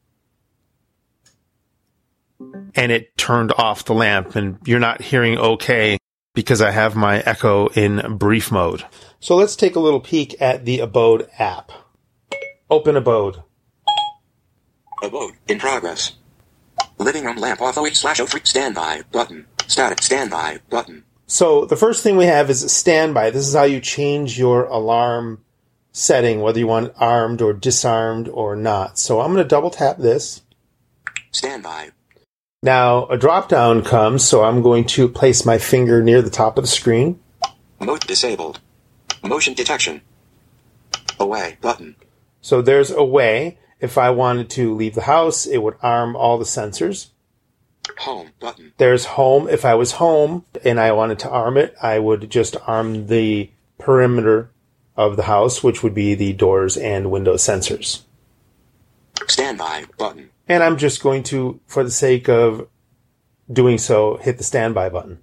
[2.75, 5.99] And it turned off the lamp and you're not hearing okay
[6.35, 8.85] because I have my Echo in brief mode.
[9.19, 11.73] So let's take a little peek at the Abode app.
[12.71, 13.43] Open Abode.
[15.03, 16.13] Abode in progress.
[16.99, 19.47] Living room lamp off 08 slash 03 standby button.
[19.71, 21.05] Static standby button.
[21.29, 23.31] So the first thing we have is standby.
[23.31, 25.45] This is how you change your alarm
[25.93, 28.99] setting, whether you want it armed or disarmed or not.
[28.99, 30.43] So I'm going to double tap this.
[31.31, 31.91] Standby.
[32.65, 36.59] Now a drop down comes, so I'm going to place my finger near the top
[36.59, 37.21] of the screen.
[37.79, 38.59] Mode disabled.
[39.23, 40.01] Motion detection.
[41.21, 41.95] Away button.
[42.41, 43.59] So there's away.
[43.79, 47.11] If I wanted to leave the house, it would arm all the sensors.
[47.99, 48.73] Home button.
[48.79, 49.49] There's home.
[49.49, 53.51] If I was home and I wanted to arm it, I would just arm the
[53.79, 54.51] perimeter
[54.97, 58.03] of the house, which would be the doors and window sensors.
[59.27, 60.31] Standby button.
[60.49, 62.69] And I'm just going to, for the sake of
[63.53, 65.23] doing so, hit the standby button.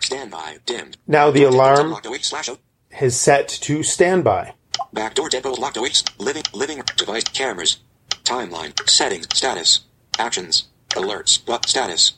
[0.00, 0.96] Standby dimmed.
[1.06, 2.58] Now the alarm unlocked 08 slash 0.
[2.92, 4.54] has set to standby.
[4.92, 6.04] Backdoor deadbolt locked 08.
[6.18, 7.78] Living living device cameras.
[8.24, 9.80] Timeline settings status
[10.18, 11.38] actions alerts.
[11.44, 12.14] But status.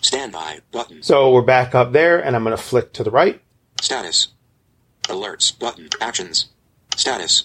[0.00, 1.02] Standby button.
[1.02, 3.40] So we're back up there and I'm going to flick to the right.
[3.80, 4.28] status.
[5.04, 5.56] Alerts.
[5.58, 5.88] Button.
[6.00, 6.48] Actions.
[6.96, 7.44] Status.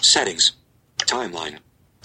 [0.00, 0.52] Settings.
[0.98, 1.58] Timeline.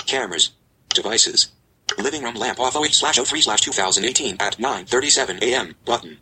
[0.05, 0.51] Cameras.
[0.89, 1.51] Devices.
[1.99, 5.75] Living room lamp off 08 slash 03 slash 2018 at 9:37 a.m.
[5.85, 6.17] button.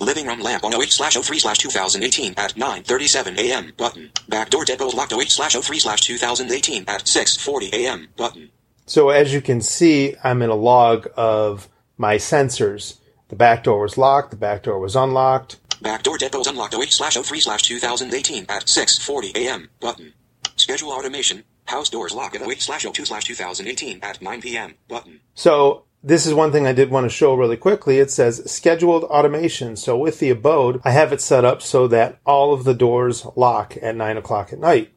[0.00, 3.72] Living room lamp on 08 slash 03 slash 2018 at 9:37 a.m.
[3.76, 4.10] button.
[4.28, 8.08] Backdoor deadbolt locked 08 slash 03 slash 2018 at 6:40 a.m.
[8.16, 8.50] button
[8.86, 12.98] So as you can see, I'm in a log of my sensors.
[13.28, 14.30] The back door was locked.
[14.30, 15.56] The back door was unlocked.
[15.82, 19.68] Back Backdoor deadbolt unlocked 08 slash 03 slash 2018 at 6.40 a.m.
[19.80, 20.14] button.
[20.56, 21.44] Schedule automation.
[21.66, 24.74] House doors lock at 08 slash 02 slash 2018 at 9 p.m.
[24.88, 25.20] button.
[25.34, 27.98] So this is one thing I did want to show really quickly.
[27.98, 29.76] It says scheduled automation.
[29.76, 33.26] So with the abode, I have it set up so that all of the doors
[33.36, 34.93] lock at nine o'clock at night.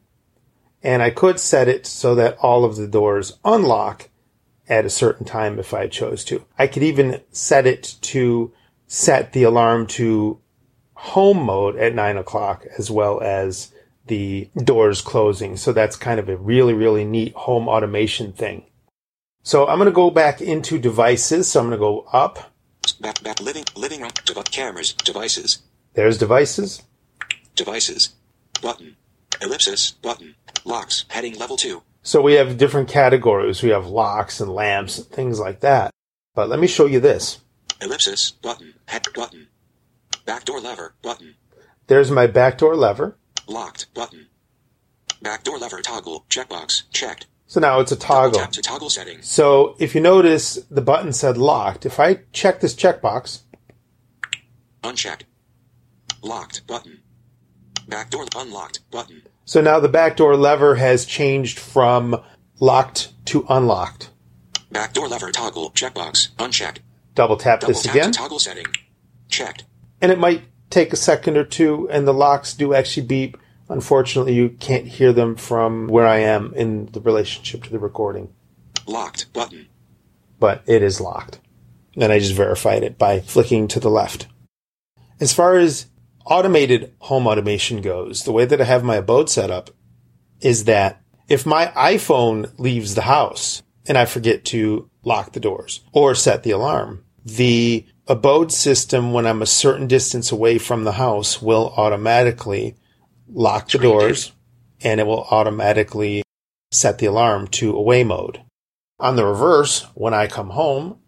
[0.82, 4.08] And I could set it so that all of the doors unlock
[4.68, 6.44] at a certain time if I chose to.
[6.58, 8.52] I could even set it to
[8.86, 10.40] set the alarm to
[10.94, 13.72] home mode at nine o'clock as well as
[14.06, 15.56] the doors closing.
[15.56, 18.64] So that's kind of a really, really neat home automation thing.
[19.42, 21.48] So I'm going to go back into devices.
[21.48, 22.52] So I'm going to go up.
[23.00, 25.58] Back, back, living, living room, dev- cameras, devices,
[25.94, 26.82] There's devices.
[27.54, 28.14] devices,
[28.62, 28.96] button,
[29.40, 33.62] ellipsis, button, locks, heading level 2, So we have different categories.
[33.62, 35.90] We have locks and lamps and things like that.
[36.34, 37.40] But let me show you this.
[37.80, 39.48] ellipsis, button, head, button,
[40.24, 41.34] backdoor lever, button,
[41.86, 43.16] There's my backdoor lever.
[43.46, 44.26] locked, button,
[45.22, 48.38] backdoor lever toggle, checkbox, checked, So now it's a toggle.
[48.40, 51.86] tap to toggle settings, So if you notice, the button said locked.
[51.86, 53.40] If I check this checkbox,
[54.84, 55.24] unchecked,
[56.22, 57.00] locked, button,
[57.88, 62.20] backdoor unlocked, button, so now the backdoor lever has changed from
[62.60, 64.10] locked to unlocked.
[64.70, 66.80] backdoor lever toggle, checkbox, unchecked,
[67.14, 68.12] Double tap double this tap again.
[68.12, 68.66] to toggle setting,
[69.30, 69.64] checked,
[70.02, 73.38] and it might take a second or two, and the locks do actually beep.
[73.70, 78.34] Unfortunately, you can't hear them from where I am in the relationship to the recording,
[78.86, 79.66] locked, button,
[80.38, 81.40] but it is locked.
[81.96, 84.26] And I just verified it by flicking to the left.
[85.20, 85.86] As far as
[86.28, 89.70] automated home automation goes, the way that I have my abode set up
[90.40, 95.80] is that if my iPhone leaves the house and I forget to lock the doors
[95.92, 100.92] or set the alarm, the abode system, when I'm a certain distance away from the
[100.92, 102.76] house, will automatically
[103.28, 104.32] lock the doors
[104.80, 106.22] and it will automatically
[106.70, 108.42] set the alarm to away mode.
[109.00, 110.98] On the reverse, when I come home,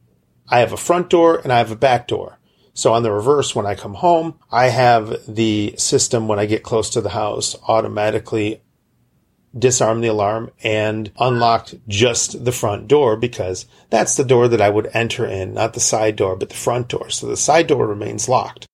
[0.49, 2.40] I have a front door and I have a back door.
[2.73, 6.63] So on the reverse, when I come home, I have the system when I get
[6.63, 8.63] close to the house automatically
[9.57, 14.71] disarm the alarm and unlock just the front door because that's the door that I
[14.71, 17.11] would enter in, not the side door, but the front door.
[17.11, 18.67] So the side door remains locked.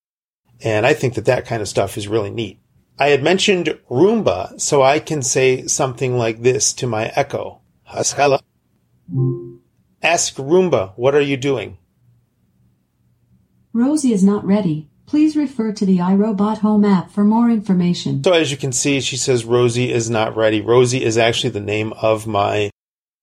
[0.63, 2.61] And I think that that kind of stuff is really neat.
[2.99, 7.61] I had mentioned Roomba, so I can say something like this to my Echo.
[7.91, 8.41] Haskala.
[10.03, 11.77] Ask Roomba, what are you doing?
[13.77, 14.89] Rosie is not ready.
[15.05, 18.25] Please refer to the iRobot Home app for more information.
[18.25, 20.63] So as you can see, she says Rosie is not ready.
[20.63, 22.71] Rosie is actually the name of my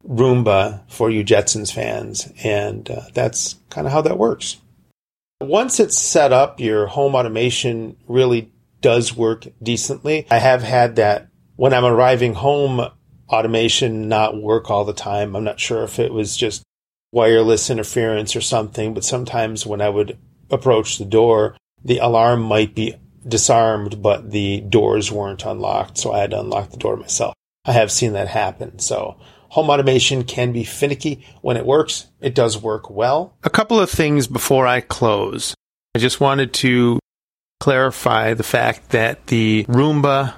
[0.08, 4.58] Roomba for you Jetsons fans, and uh, that's kind of how that works.
[5.42, 10.28] Once it's set up, your home automation really does work decently.
[10.30, 12.92] I have had that when I'm arriving home,
[13.28, 15.36] automation not work all the time.
[15.36, 16.62] I'm not sure if it was just
[17.12, 20.20] wireless interference or something, but sometimes when I would
[20.54, 22.96] approach the door, the alarm might be
[23.28, 27.34] disarmed, but the doors weren't unlocked, so I had to unlock the door myself.
[27.66, 28.80] I have seen that happen.
[28.80, 29.18] So
[29.50, 32.08] home automation can be finicky when it works.
[32.20, 33.36] It does work well.
[33.44, 35.56] A couple of things before I close.
[35.96, 37.00] I just wanted to
[37.60, 40.36] clarify the fact that the Roomba,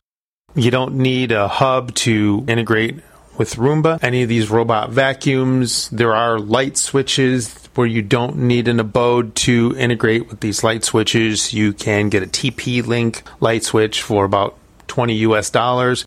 [0.53, 2.99] you don't need a hub to integrate
[3.38, 3.97] with Roomba.
[4.03, 9.36] Any of these robot vacuums, there are light switches where you don't need an abode
[9.36, 11.53] to integrate with these light switches.
[11.53, 14.57] You can get a TP Link light switch for about
[14.88, 16.05] 20 US dollars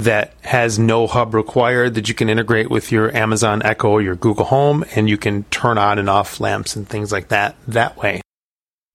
[0.00, 4.16] that has no hub required that you can integrate with your Amazon Echo or your
[4.16, 7.96] Google Home and you can turn on and off lamps and things like that that
[7.96, 8.22] way.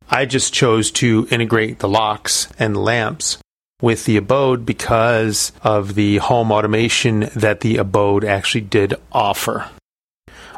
[0.09, 3.37] I just chose to integrate the locks and lamps
[3.81, 9.69] with the abode because of the home automation that the abode actually did offer.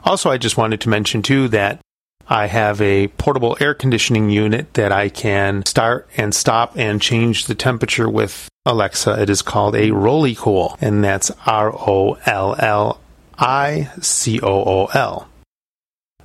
[0.08, 1.82] Also, I just wanted to mention too that
[2.30, 7.46] I have a portable air conditioning unit that I can start and stop and change
[7.46, 9.22] the temperature with Alexa.
[9.22, 13.02] It is called a Rollicool, and that's R O L L
[13.38, 15.28] I C O O L.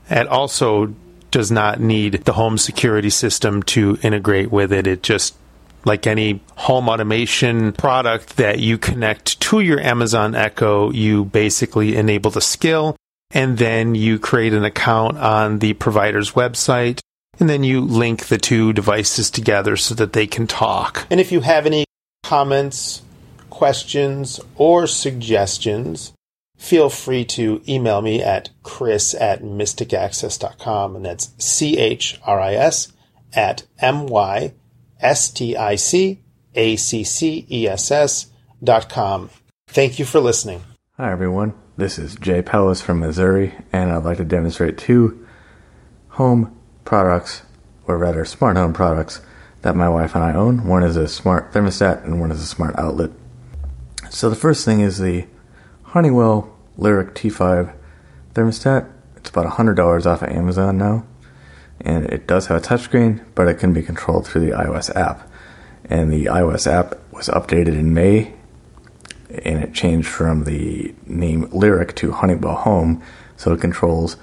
[0.08, 0.94] It also
[1.32, 4.86] does not need the home security system to integrate with it.
[4.86, 5.34] It just
[5.84, 12.30] like any home automation product that you connect to your Amazon Echo, you basically enable
[12.30, 12.96] the skill
[13.32, 17.00] and then you create an account on the provider's website
[17.40, 21.06] and then you link the two devices together so that they can talk.
[21.10, 21.84] And if you have any
[22.22, 23.02] comments,
[23.50, 26.12] questions, or suggestions,
[26.56, 32.92] feel free to email me at chris at mysticaccess.com and that's C-H-R-I-S
[33.34, 34.52] at M-Y
[35.02, 36.16] S-T-I-C-A-C-C-E-S-S
[38.62, 39.30] dot com.
[39.66, 40.62] Thank you for listening.
[40.96, 45.26] Hi everyone, this is Jay Pellis from Missouri, and I'd like to demonstrate two
[46.10, 46.54] home
[46.84, 47.42] products,
[47.86, 49.22] or rather smart home products,
[49.62, 50.66] that my wife and I own.
[50.66, 53.10] One is a smart thermostat, and one is a smart outlet.
[54.10, 55.26] So the first thing is the
[55.84, 57.72] Honeywell Lyric T5
[58.34, 58.90] thermostat.
[59.16, 61.06] It's about $100 off of Amazon now,
[61.80, 65.26] and it does have a touchscreen, but it can be controlled through the iOS app.
[65.86, 68.34] And the iOS app was updated in May
[69.44, 73.02] and it changed from the name Lyric to Honeywell Home.
[73.36, 74.16] so it controls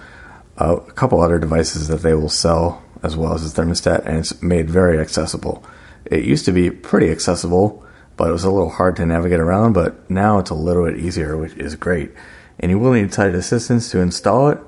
[0.58, 4.42] a couple other devices that they will sell as well as the thermostat, and it's
[4.42, 5.64] made very accessible.
[6.06, 7.86] It used to be pretty accessible,
[8.18, 10.98] but it was a little hard to navigate around, but now it's a little bit
[10.98, 12.12] easier, which is great.
[12.60, 14.60] And you will need site assistance to install it,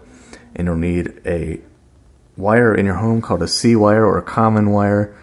[0.56, 1.60] and you'll need a
[2.38, 5.16] wire in your home called a C wire or a common wire.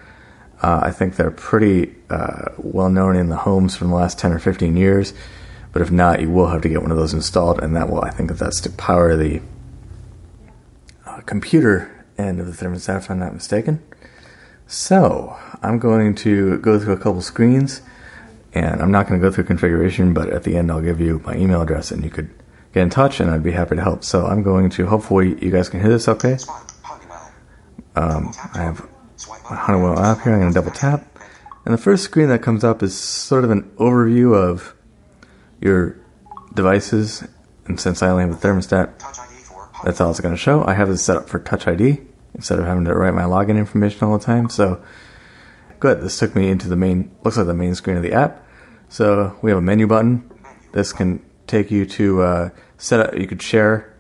[0.63, 4.33] Uh, I think they're pretty uh, well known in the homes from the last 10
[4.33, 5.15] or 15 years.
[5.73, 8.03] But if not, you will have to get one of those installed, and that will,
[8.03, 9.41] I think, that's to power the
[11.07, 13.83] uh, computer end of the thermostat, if I'm not mistaken.
[14.67, 17.83] So, I'm going to go through a couple screens,
[18.55, 21.23] and I'm not going to go through configuration, but at the end, I'll give you
[21.25, 22.31] my email address, and you could
[22.73, 24.05] get in touch, and I'd be happy to help.
[24.05, 26.39] So, I'm going to, hopefully, you guys can hear this okay.
[27.95, 28.89] Um, I have
[29.27, 30.33] my Honeywell app here.
[30.33, 31.05] I'm going to double tap.
[31.65, 34.75] And the first screen that comes up is sort of an overview of
[35.61, 35.99] your
[36.55, 37.27] devices.
[37.67, 38.99] And since I only have a thermostat,
[39.85, 40.65] that's all it's going to show.
[40.65, 42.01] I have this set up for Touch ID
[42.35, 44.49] instead of having to write my login information all the time.
[44.49, 44.83] So
[45.81, 46.01] good.
[46.01, 48.47] This took me into the main, looks like the main screen of the app.
[48.89, 50.31] So we have a menu button.
[50.73, 53.95] This can take you to uh, set up, you could share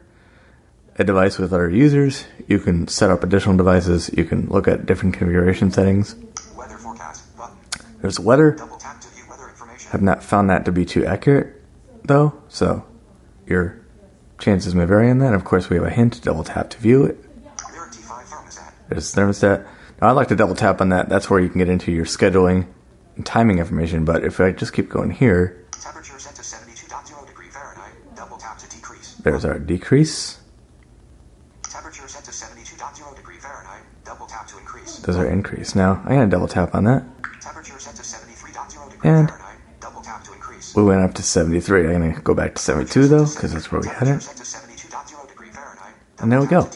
[0.99, 2.27] a device with other users.
[2.49, 4.11] You can set up additional devices.
[4.17, 6.17] You can look at different configuration settings.
[6.57, 7.25] Weather forecast
[8.03, 8.59] There's weather.
[9.91, 11.63] Have not found that to be too accurate,
[12.05, 12.85] though, so
[13.47, 13.81] your
[14.39, 15.33] chances may vary on that.
[15.33, 17.17] Of course, we have a hint, double tap to view it.
[18.91, 19.67] There's thermostat.
[20.01, 21.09] Now, I like to double tap on that.
[21.09, 22.67] That's where you can get into your scheduling
[23.17, 24.05] and timing information.
[24.05, 27.93] But if I just keep going here, Temperature set to 72.0 degree Fahrenheit.
[28.15, 29.15] Double tap to decrease.
[29.15, 30.38] there's our decrease.
[35.09, 35.75] There's our increase.
[35.75, 37.03] Now, I'm going to double tap on that.
[39.03, 39.33] And
[40.77, 41.87] we went up to 73.
[41.87, 44.29] I'm going to go back to 72 though, because that's where we had it.
[46.19, 46.69] And there we go.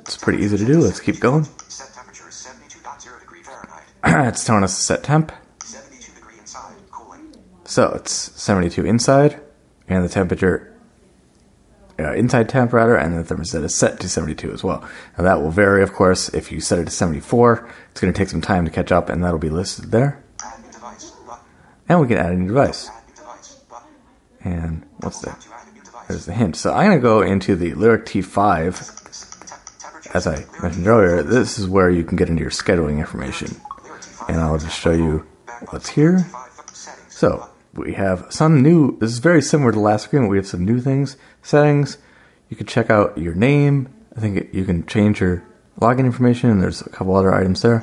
[0.00, 0.78] It's pretty easy to do.
[0.78, 1.44] Let's keep going.
[4.04, 5.32] it's telling us to set temp.
[7.64, 9.40] So it's 72 inside,
[9.88, 10.69] and the temperature,
[12.00, 14.86] uh, inside temp rather, and the thermostat is set to 72 as well.
[15.16, 16.28] Now that will vary, of course.
[16.30, 19.08] If you set it to 74, it's going to take some time to catch up,
[19.08, 20.22] and that'll be listed there.
[21.88, 22.88] And we can add a new device.
[24.42, 25.44] And what's that?
[26.08, 26.56] There's the hint.
[26.56, 28.96] So I'm going to go into the Lyric T5.
[30.14, 33.48] As I mentioned earlier, this is where you can get into your scheduling information.
[34.28, 35.26] And I'll just show you
[35.70, 36.24] what's here.
[37.08, 40.64] So we have some new, this is very similar to last screen, we have some
[40.64, 41.16] new things.
[41.42, 41.98] Settings,
[42.48, 43.88] you can check out your name.
[44.16, 45.44] I think it, you can change your
[45.80, 47.80] login information, and there's a couple other items there.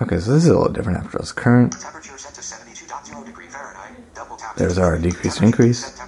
[0.00, 1.32] Okay, so this is a little different after this.
[1.32, 1.74] Current.
[4.56, 5.98] There's our decrease and increase.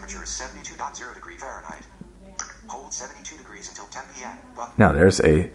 [4.78, 5.50] Now there's a.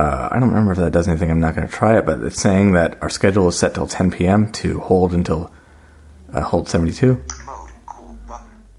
[0.00, 1.30] Uh, I don't remember if that does anything.
[1.30, 3.86] I'm not going to try it, but it's saying that our schedule is set till
[3.86, 4.50] 10 p.m.
[4.52, 5.52] to hold until
[6.32, 7.22] uh, hold 72.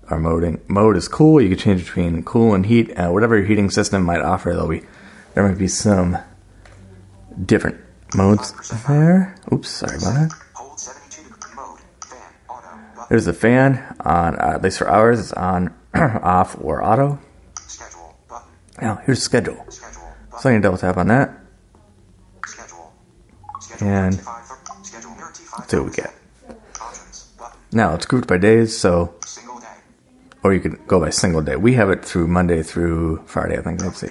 [0.10, 1.40] Our moding mode is cool.
[1.40, 2.98] You can change between cool and heat.
[2.98, 4.82] Uh, whatever your heating system might offer, there'll be
[5.36, 6.18] there might be some
[7.46, 7.80] different
[8.16, 8.52] modes
[8.88, 9.36] there.
[9.54, 10.32] Oops, sorry about that.
[13.10, 17.20] There's a fan on, uh, at least for ours, it's on, off, or auto.
[18.82, 19.64] Now, here's schedule.
[19.70, 19.91] So
[20.42, 21.38] Double tap on that.
[23.80, 26.14] And see what we get.
[27.72, 29.14] Now, it's grouped by days, so,
[30.44, 31.56] or you can go by single day.
[31.56, 33.82] We have it through Monday through Friday, I think.
[33.82, 34.10] Let's see.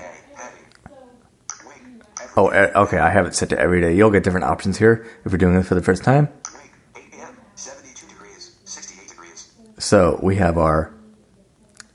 [2.37, 2.99] Oh, okay.
[2.99, 3.95] I have it set to every day.
[3.95, 6.29] You'll get different options here if you're doing this for the first time.
[9.79, 10.95] So we have our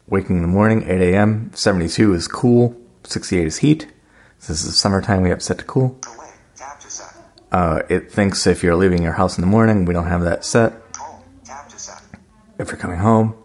[0.08, 1.52] waking in the morning, 8 a.m.
[1.54, 2.76] 72 is cool,
[3.06, 3.88] 68 is heat.
[4.48, 5.24] This is summertime.
[5.24, 6.00] We have set to cool.
[7.52, 10.46] Uh, it thinks if you're leaving your house in the morning, we don't have that
[10.46, 10.74] set.
[12.60, 13.36] If you're coming home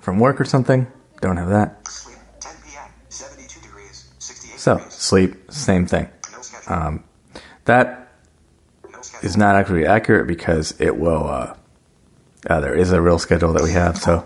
[0.00, 0.86] from work or something,
[1.20, 1.86] don't have that.
[4.56, 6.08] So sleep, same thing.
[6.68, 7.04] Um,
[7.64, 8.12] that
[9.22, 11.28] is not actually accurate because it will.
[11.28, 11.56] Uh,
[12.48, 13.98] uh, there is a real schedule that we have.
[13.98, 14.24] So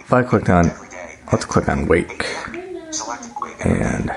[0.00, 0.70] if I click on,
[1.30, 2.24] let's click on wake,
[3.64, 4.10] and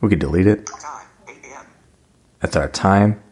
[0.00, 0.70] we could delete it.
[2.40, 3.22] That's our time.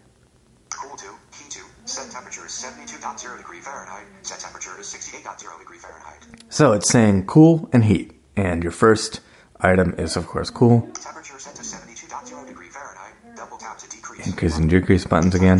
[6.50, 9.20] So it's saying cool and heat, and your first
[9.60, 10.90] item is of course cool.
[14.26, 15.58] Increase and decrease buttons again.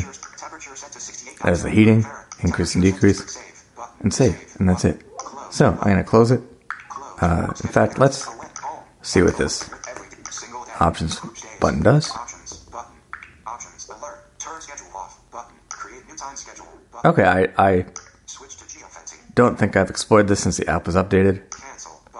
[1.42, 2.04] That is the heating,
[2.42, 3.38] increase and decrease,
[4.00, 5.02] and save, and that's it.
[5.50, 6.42] So I'm going to close it.
[7.20, 8.28] Uh, in fact, let's
[9.02, 9.70] see what this
[10.80, 11.20] options.
[11.60, 12.10] Button does.
[17.04, 17.84] Okay, I, I
[19.34, 21.42] don't think I've explored this since the app was updated.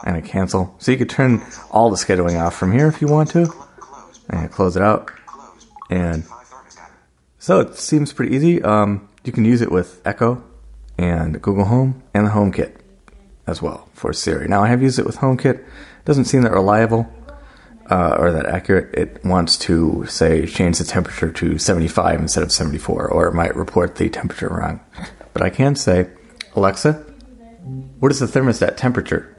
[0.05, 0.77] And I cancel.
[0.79, 1.43] So you could turn
[1.73, 3.53] all the scheduling off from here if you want to.
[4.31, 5.11] And close it out.
[5.91, 6.25] And
[7.39, 8.63] so it seems pretty easy.
[8.63, 10.45] Um, you can use it with Echo
[10.97, 12.77] and Google Home and the HomeKit
[13.47, 14.47] as well for Siri.
[14.47, 15.59] Now I have used it with HomeKit.
[15.59, 15.65] It
[16.05, 17.13] doesn't seem that reliable
[17.91, 18.95] uh, or that accurate.
[18.95, 23.55] It wants to say change the temperature to 75 instead of 74, or it might
[23.57, 24.80] report the temperature wrong.
[25.32, 26.09] But I can say,
[26.55, 26.93] Alexa,
[28.01, 29.36] what is the thermostat temperature?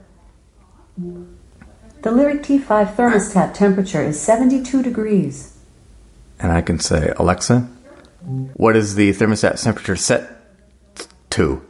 [2.02, 5.58] The Lyric T5 thermostat temperature is 72 degrees.
[6.40, 7.70] And I can say, Alexa,
[8.54, 10.30] what is the thermostat temperature set
[11.32, 11.62] to?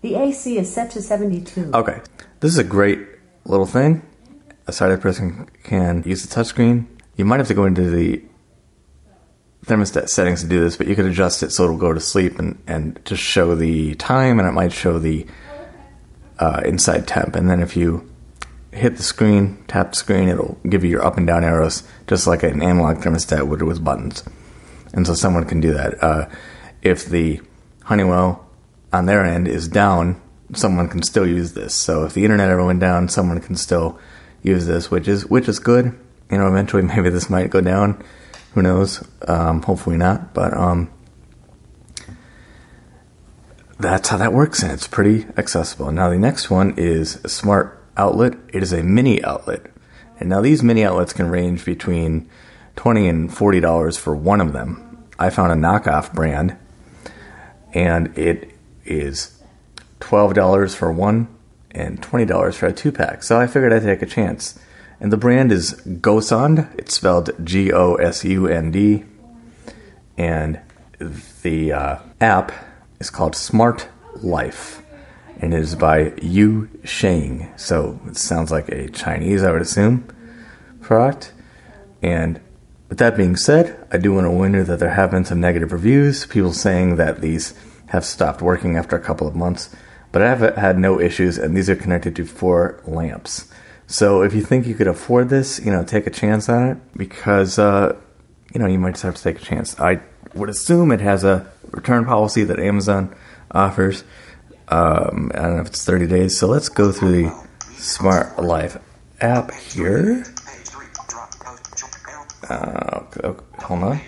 [0.00, 1.72] The AC is set to 72.
[1.74, 2.00] Okay.
[2.40, 3.06] This is a great
[3.44, 4.02] little thing.
[4.66, 6.86] A sighted person can use the touchscreen.
[7.16, 8.22] You might have to go into the
[9.66, 12.38] thermostat settings to do this, but you could adjust it so it'll go to sleep
[12.38, 15.26] and, and just show the time, and it might show the
[16.38, 17.36] uh, inside temp.
[17.36, 18.10] And then if you
[18.72, 22.26] hit the screen, tap the screen, it'll give you your up and down arrows, just
[22.26, 24.24] like an analog thermostat would with buttons.
[24.92, 26.02] And so someone can do that.
[26.02, 26.28] Uh,
[26.82, 27.40] if the
[27.84, 28.48] Honeywell
[28.92, 30.20] on their end is down,
[30.54, 31.74] someone can still use this.
[31.74, 33.98] So if the internet ever went down, someone can still
[34.42, 35.98] use this, which is which is good.
[36.30, 38.02] You know, eventually maybe this might go down.
[38.54, 39.06] Who knows?
[39.28, 40.34] Um, hopefully not.
[40.34, 40.90] But um,
[43.78, 45.90] that's how that works, and it's pretty accessible.
[45.92, 48.34] Now the next one is a smart outlet.
[48.52, 49.66] It is a mini outlet,
[50.18, 52.28] and now these mini outlets can range between
[52.76, 55.06] twenty and forty dollars for one of them.
[55.18, 56.56] I found a knockoff brand,
[57.72, 58.52] and it
[58.84, 59.40] is
[60.00, 61.28] twelve dollars for one
[61.72, 63.22] and twenty dollars for a two pack.
[63.22, 64.58] So I figured I'd take a chance.
[65.00, 66.68] And the brand is Gosund.
[66.78, 69.04] It's spelled G O S U N D,
[70.18, 70.60] and
[71.42, 72.52] the uh, app
[72.98, 74.82] is called Smart Life,
[75.38, 77.50] and it is by Yu Sheng.
[77.56, 80.06] So it sounds like a Chinese, I would assume,
[80.82, 81.32] product.
[82.02, 82.38] And
[82.90, 85.72] with that being said, I do want to you that there have been some negative
[85.72, 87.54] reviews, people saying that these
[87.86, 89.74] have stopped working after a couple of months.
[90.12, 93.48] But I have had no issues, and these are connected to four lamps.
[93.86, 96.78] So if you think you could afford this, you know, take a chance on it
[96.96, 97.96] because, uh,
[98.52, 99.78] you know, you might just have to take a chance.
[99.80, 100.00] I
[100.34, 103.14] would assume it has a return policy that Amazon
[103.50, 104.04] offers.
[104.68, 106.38] Um, I don't know if it's 30 days.
[106.38, 108.78] So let's go through the Smart Life
[109.20, 110.24] app here.
[112.48, 114.00] Uh, okay, hold on.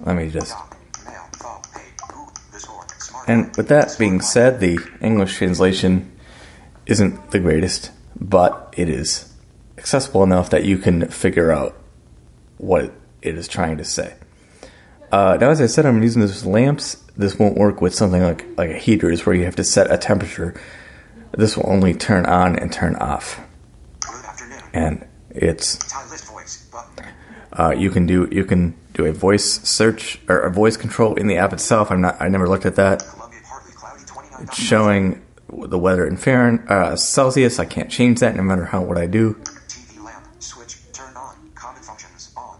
[0.00, 0.56] Let me just.
[3.32, 6.12] And with that being said, the English translation
[6.84, 9.32] isn't the greatest, but it is
[9.78, 11.74] accessible enough that you can figure out
[12.58, 14.12] what it is trying to say.
[15.10, 16.96] Uh, now, as I said, I'm using this lamps.
[17.16, 19.96] This won't work with something like like a heaters where you have to set a
[19.96, 20.54] temperature.
[21.32, 23.40] This will only turn on and turn off,
[24.74, 25.78] and it's
[27.54, 31.28] uh, you can do you can do a voice search or a voice control in
[31.28, 31.90] the app itself.
[31.90, 33.02] I'm not I never looked at that.
[34.42, 37.58] It's showing the weather in Fahrenheit, uh, Celsius.
[37.58, 39.40] I can't change that no matter how what I do.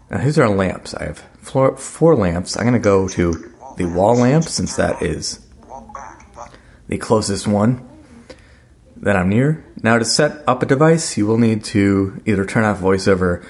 [0.09, 0.93] Now here's our lamps.
[0.93, 2.55] I have four, four lamps.
[2.55, 5.39] I'm going to go to the wall lamp since that is
[6.87, 7.87] the closest one
[8.97, 9.65] that I'm near.
[9.81, 13.45] Now to set up a device, you will need to either turn off VoiceOver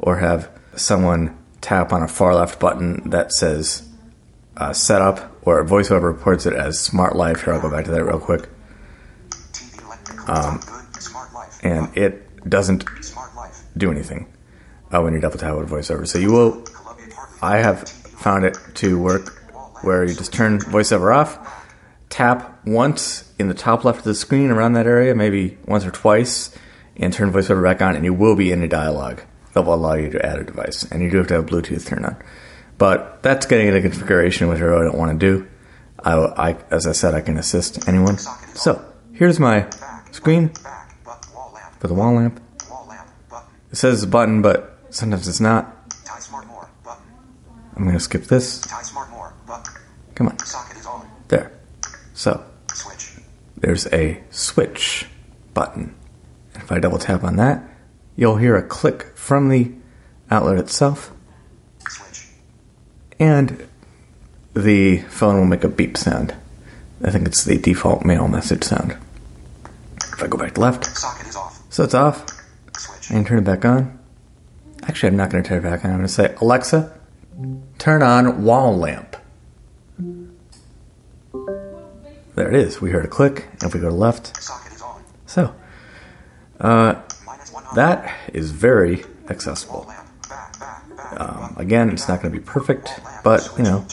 [0.00, 3.87] or have someone tap on a far left button that says
[4.58, 7.44] uh, setup or VoiceOver reports it as Smart Life.
[7.44, 8.48] Here, I'll go back to that real quick.
[10.26, 10.60] Um,
[11.62, 12.84] and it doesn't
[13.76, 14.26] do anything
[14.92, 16.06] uh, when you double tap with VoiceOver.
[16.06, 16.64] So you will.
[17.40, 19.38] I have found it to work
[19.82, 21.66] where you just turn VoiceOver off,
[22.08, 25.92] tap once in the top left of the screen around that area, maybe once or
[25.92, 26.54] twice,
[26.96, 29.94] and turn VoiceOver back on, and you will be in a dialogue that will allow
[29.94, 30.82] you to add a device.
[30.90, 32.16] And you do have to have Bluetooth turned on.
[32.78, 35.48] But that's getting into configuration, which I really don't want to do.
[35.98, 38.18] I, I, as I said, I can assist anyone.
[38.54, 39.68] So here's my
[40.12, 40.50] screen
[41.80, 42.40] for the wall lamp.
[43.70, 45.74] It says button, but sometimes it's not.
[47.76, 48.64] I'm to skip this.
[50.14, 50.36] Come on.
[51.28, 51.52] There.
[52.14, 52.44] So,
[53.56, 55.06] there's a switch
[55.54, 55.94] button.
[56.54, 57.62] If I double tap on that,
[58.16, 59.72] you'll hear a click from the
[60.30, 61.12] outlet itself.
[63.20, 63.66] And
[64.54, 66.34] the phone will make a beep sound.
[67.02, 68.96] I think it's the default mail message sound.
[70.12, 71.62] If I go back to left, Socket is off.
[71.70, 72.26] so it's off,
[72.76, 73.10] Switch.
[73.10, 73.98] and turn it back on.
[74.84, 75.90] Actually, I'm not going to turn it back on.
[75.92, 76.92] I'm going to say, Alexa,
[77.78, 79.16] turn on wall lamp.
[82.34, 82.80] There it is.
[82.80, 83.46] We heard a click.
[83.62, 85.02] If we go to left, Socket is on.
[85.26, 85.54] so
[86.60, 86.94] uh,
[87.74, 89.84] that is very accessible.
[89.88, 90.08] Lamp.
[90.28, 90.97] Back, back, back.
[91.16, 93.86] Um, again, it's not going to be perfect, but you know,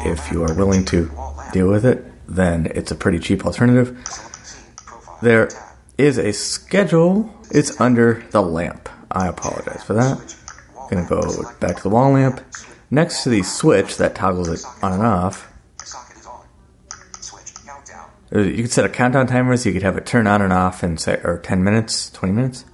[0.00, 1.10] if you are willing to
[1.52, 3.96] deal with it, then it's a pretty cheap alternative.
[5.22, 5.48] There
[5.98, 7.34] is a schedule.
[7.50, 8.88] It's under the lamp.
[9.10, 10.36] I apologize for that.
[10.74, 12.40] Wall Gonna go back to the wall lamp.
[12.90, 15.50] Next to the switch that toggles it on and off,
[18.34, 20.52] uh, you could set a countdown timer so you could have it turn on and
[20.52, 22.64] off in say or 10 minutes, 20 minutes,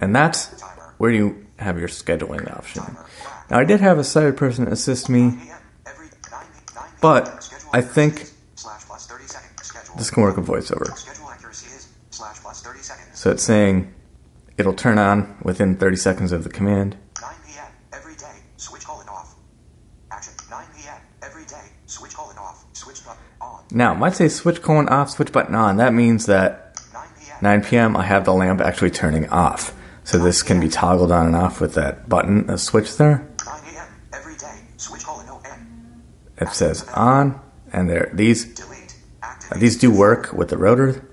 [0.00, 0.62] and that's
[0.98, 2.82] where you have your scheduling option.
[3.50, 5.58] Now I did have a sighted person assist me, PM.
[5.86, 6.44] Every 9
[6.74, 9.62] 9 but I think slash plus 30 seconds.
[9.62, 9.96] Schedule.
[9.96, 10.94] this can work with voiceover.
[10.96, 13.18] Schedule accuracy is slash plus 30 seconds.
[13.18, 13.92] So it's saying
[14.58, 16.96] it'll turn on within 30 seconds of the command.
[17.20, 17.66] 9 p.m.
[17.92, 18.32] every day.
[18.56, 19.34] Switch colon off.
[20.10, 20.34] Action.
[20.50, 21.00] 9 p.m.
[21.22, 21.62] every day.
[21.86, 22.64] Switch colon off.
[22.72, 23.64] Switch button on.
[23.70, 25.76] Now, it might say switch colon off, switch button on.
[25.76, 26.66] That means that
[27.42, 27.96] 9 p.m.
[27.96, 29.75] I have the lamp actually turning off.
[30.06, 33.28] So this can be toggled on and off with that button, a switch there.
[34.12, 34.60] every day.
[34.76, 36.04] Switch colon no N.
[36.38, 37.40] It says on,
[37.72, 38.46] and there these.
[38.46, 38.94] Activate.
[39.50, 41.10] Uh, these do work with the rotor,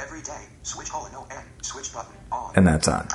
[0.00, 0.46] every day.
[0.62, 1.44] Switch colon no N.
[1.62, 2.52] Switch button on.
[2.56, 3.06] and that's on.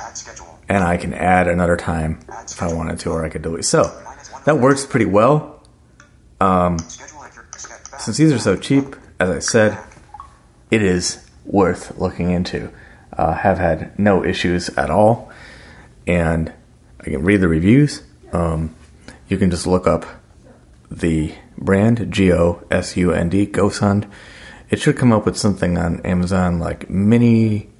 [0.70, 2.20] And I can add another time
[2.50, 3.66] if I wanted to, or I could delete.
[3.66, 3.82] So
[4.46, 5.62] that works pretty well.
[6.40, 7.54] Um, schedule accurate.
[7.56, 7.90] Schedule.
[7.90, 8.00] Back.
[8.00, 9.78] Since these are so cheap, as I said,
[10.70, 12.72] it is worth looking into.
[13.22, 15.30] Uh, have had no issues at all,
[16.08, 16.52] and
[16.98, 18.02] I can read the reviews.
[18.32, 18.74] Um,
[19.28, 20.04] you can just look up
[20.90, 24.10] the brand G O S U N D GoSund.
[24.70, 27.70] It should come up with something on Amazon like mini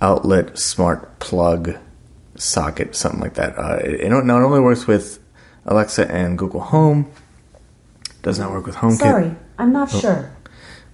[0.00, 1.78] outlet smart plug
[2.34, 3.56] socket, something like that.
[3.56, 5.20] Uh, it, it not only works with
[5.64, 7.08] Alexa and Google Home,
[8.22, 8.98] does not work with HomeKit.
[8.98, 10.36] Sorry, I'm not sure.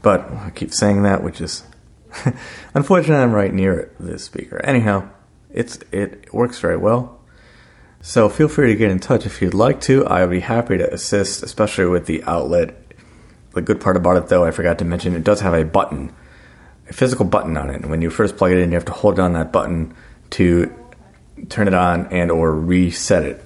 [0.03, 1.63] But I keep saying that, which is
[2.75, 4.61] unfortunately I'm right near this speaker.
[4.65, 5.09] Anyhow,
[5.51, 7.19] it's it works very well.
[8.01, 10.07] So feel free to get in touch if you'd like to.
[10.07, 12.77] I would be happy to assist, especially with the outlet.
[13.55, 16.15] The good part about it, though, I forgot to mention, it does have a button,
[16.89, 17.81] a physical button on it.
[17.83, 19.95] And when you first plug it in, you have to hold down that button
[20.31, 20.73] to
[21.49, 23.45] turn it on and or reset it.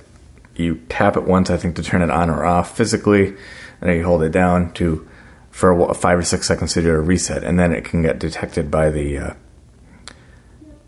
[0.55, 3.39] You tap it once, I think, to turn it on or off physically, and
[3.81, 5.09] then you hold it down to
[5.53, 8.19] for a five or six seconds to do a reset, and then it can get
[8.19, 9.35] detected by the uh,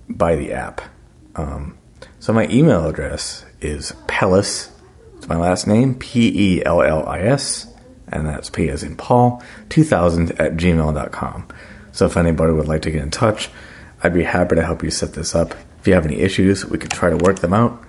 [0.08, 0.80] by the app.
[1.36, 1.78] Um,
[2.18, 4.70] so my email address is Pellis.
[5.18, 7.72] It's my last name, P E L L I S,
[8.08, 11.48] and that's P as in Paul, 2000 at gmail.com.
[11.92, 13.50] So if anybody would like to get in touch,
[14.02, 15.54] I'd be happy to help you set this up.
[15.80, 17.83] If you have any issues, we could try to work them out.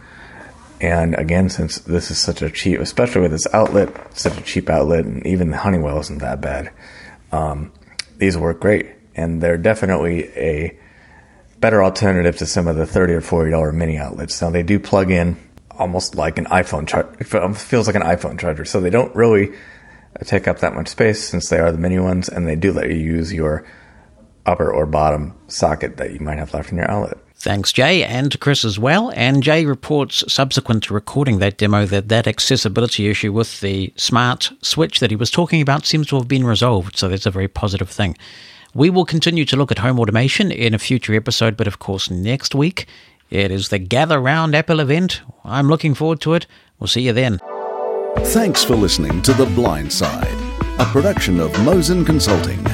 [0.82, 4.69] And again, since this is such a cheap, especially with this outlet, such a cheap
[4.69, 6.71] outlet, and even the Honeywell isn't that bad,
[7.32, 7.71] um,
[8.17, 8.88] these work great.
[9.15, 10.78] And they're definitely a
[11.59, 14.41] better alternative to some of the 30 or 40 dollar mini outlets.
[14.41, 15.38] Now they do plug in
[15.71, 17.15] almost like an iPhone charger.
[17.19, 17.26] It
[17.57, 18.65] feels like an iPhone charger.
[18.65, 19.53] So they don't really
[20.23, 22.89] take up that much space since they are the mini ones and they do let
[22.89, 23.65] you use your
[24.45, 27.17] upper or bottom socket that you might have left in your outlet.
[27.46, 29.12] Thanks, Jay, and to Chris as well.
[29.16, 34.50] And Jay reports subsequent to recording that demo that that accessibility issue with the smart
[34.64, 36.98] switch that he was talking about seems to have been resolved.
[36.98, 38.18] So that's a very positive thing.
[38.74, 42.10] We will continue to look at home automation in a future episode, but of course,
[42.10, 42.88] next week
[43.30, 45.22] it is the Gather Round Apple event.
[45.43, 46.48] I'm looking forward to it.
[46.80, 47.39] We'll see you then.
[48.18, 50.34] Thanks for listening to The Blind Side,
[50.80, 52.66] a production of Mosen Consulting.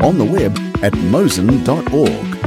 [0.00, 2.41] On the web at mosen.org.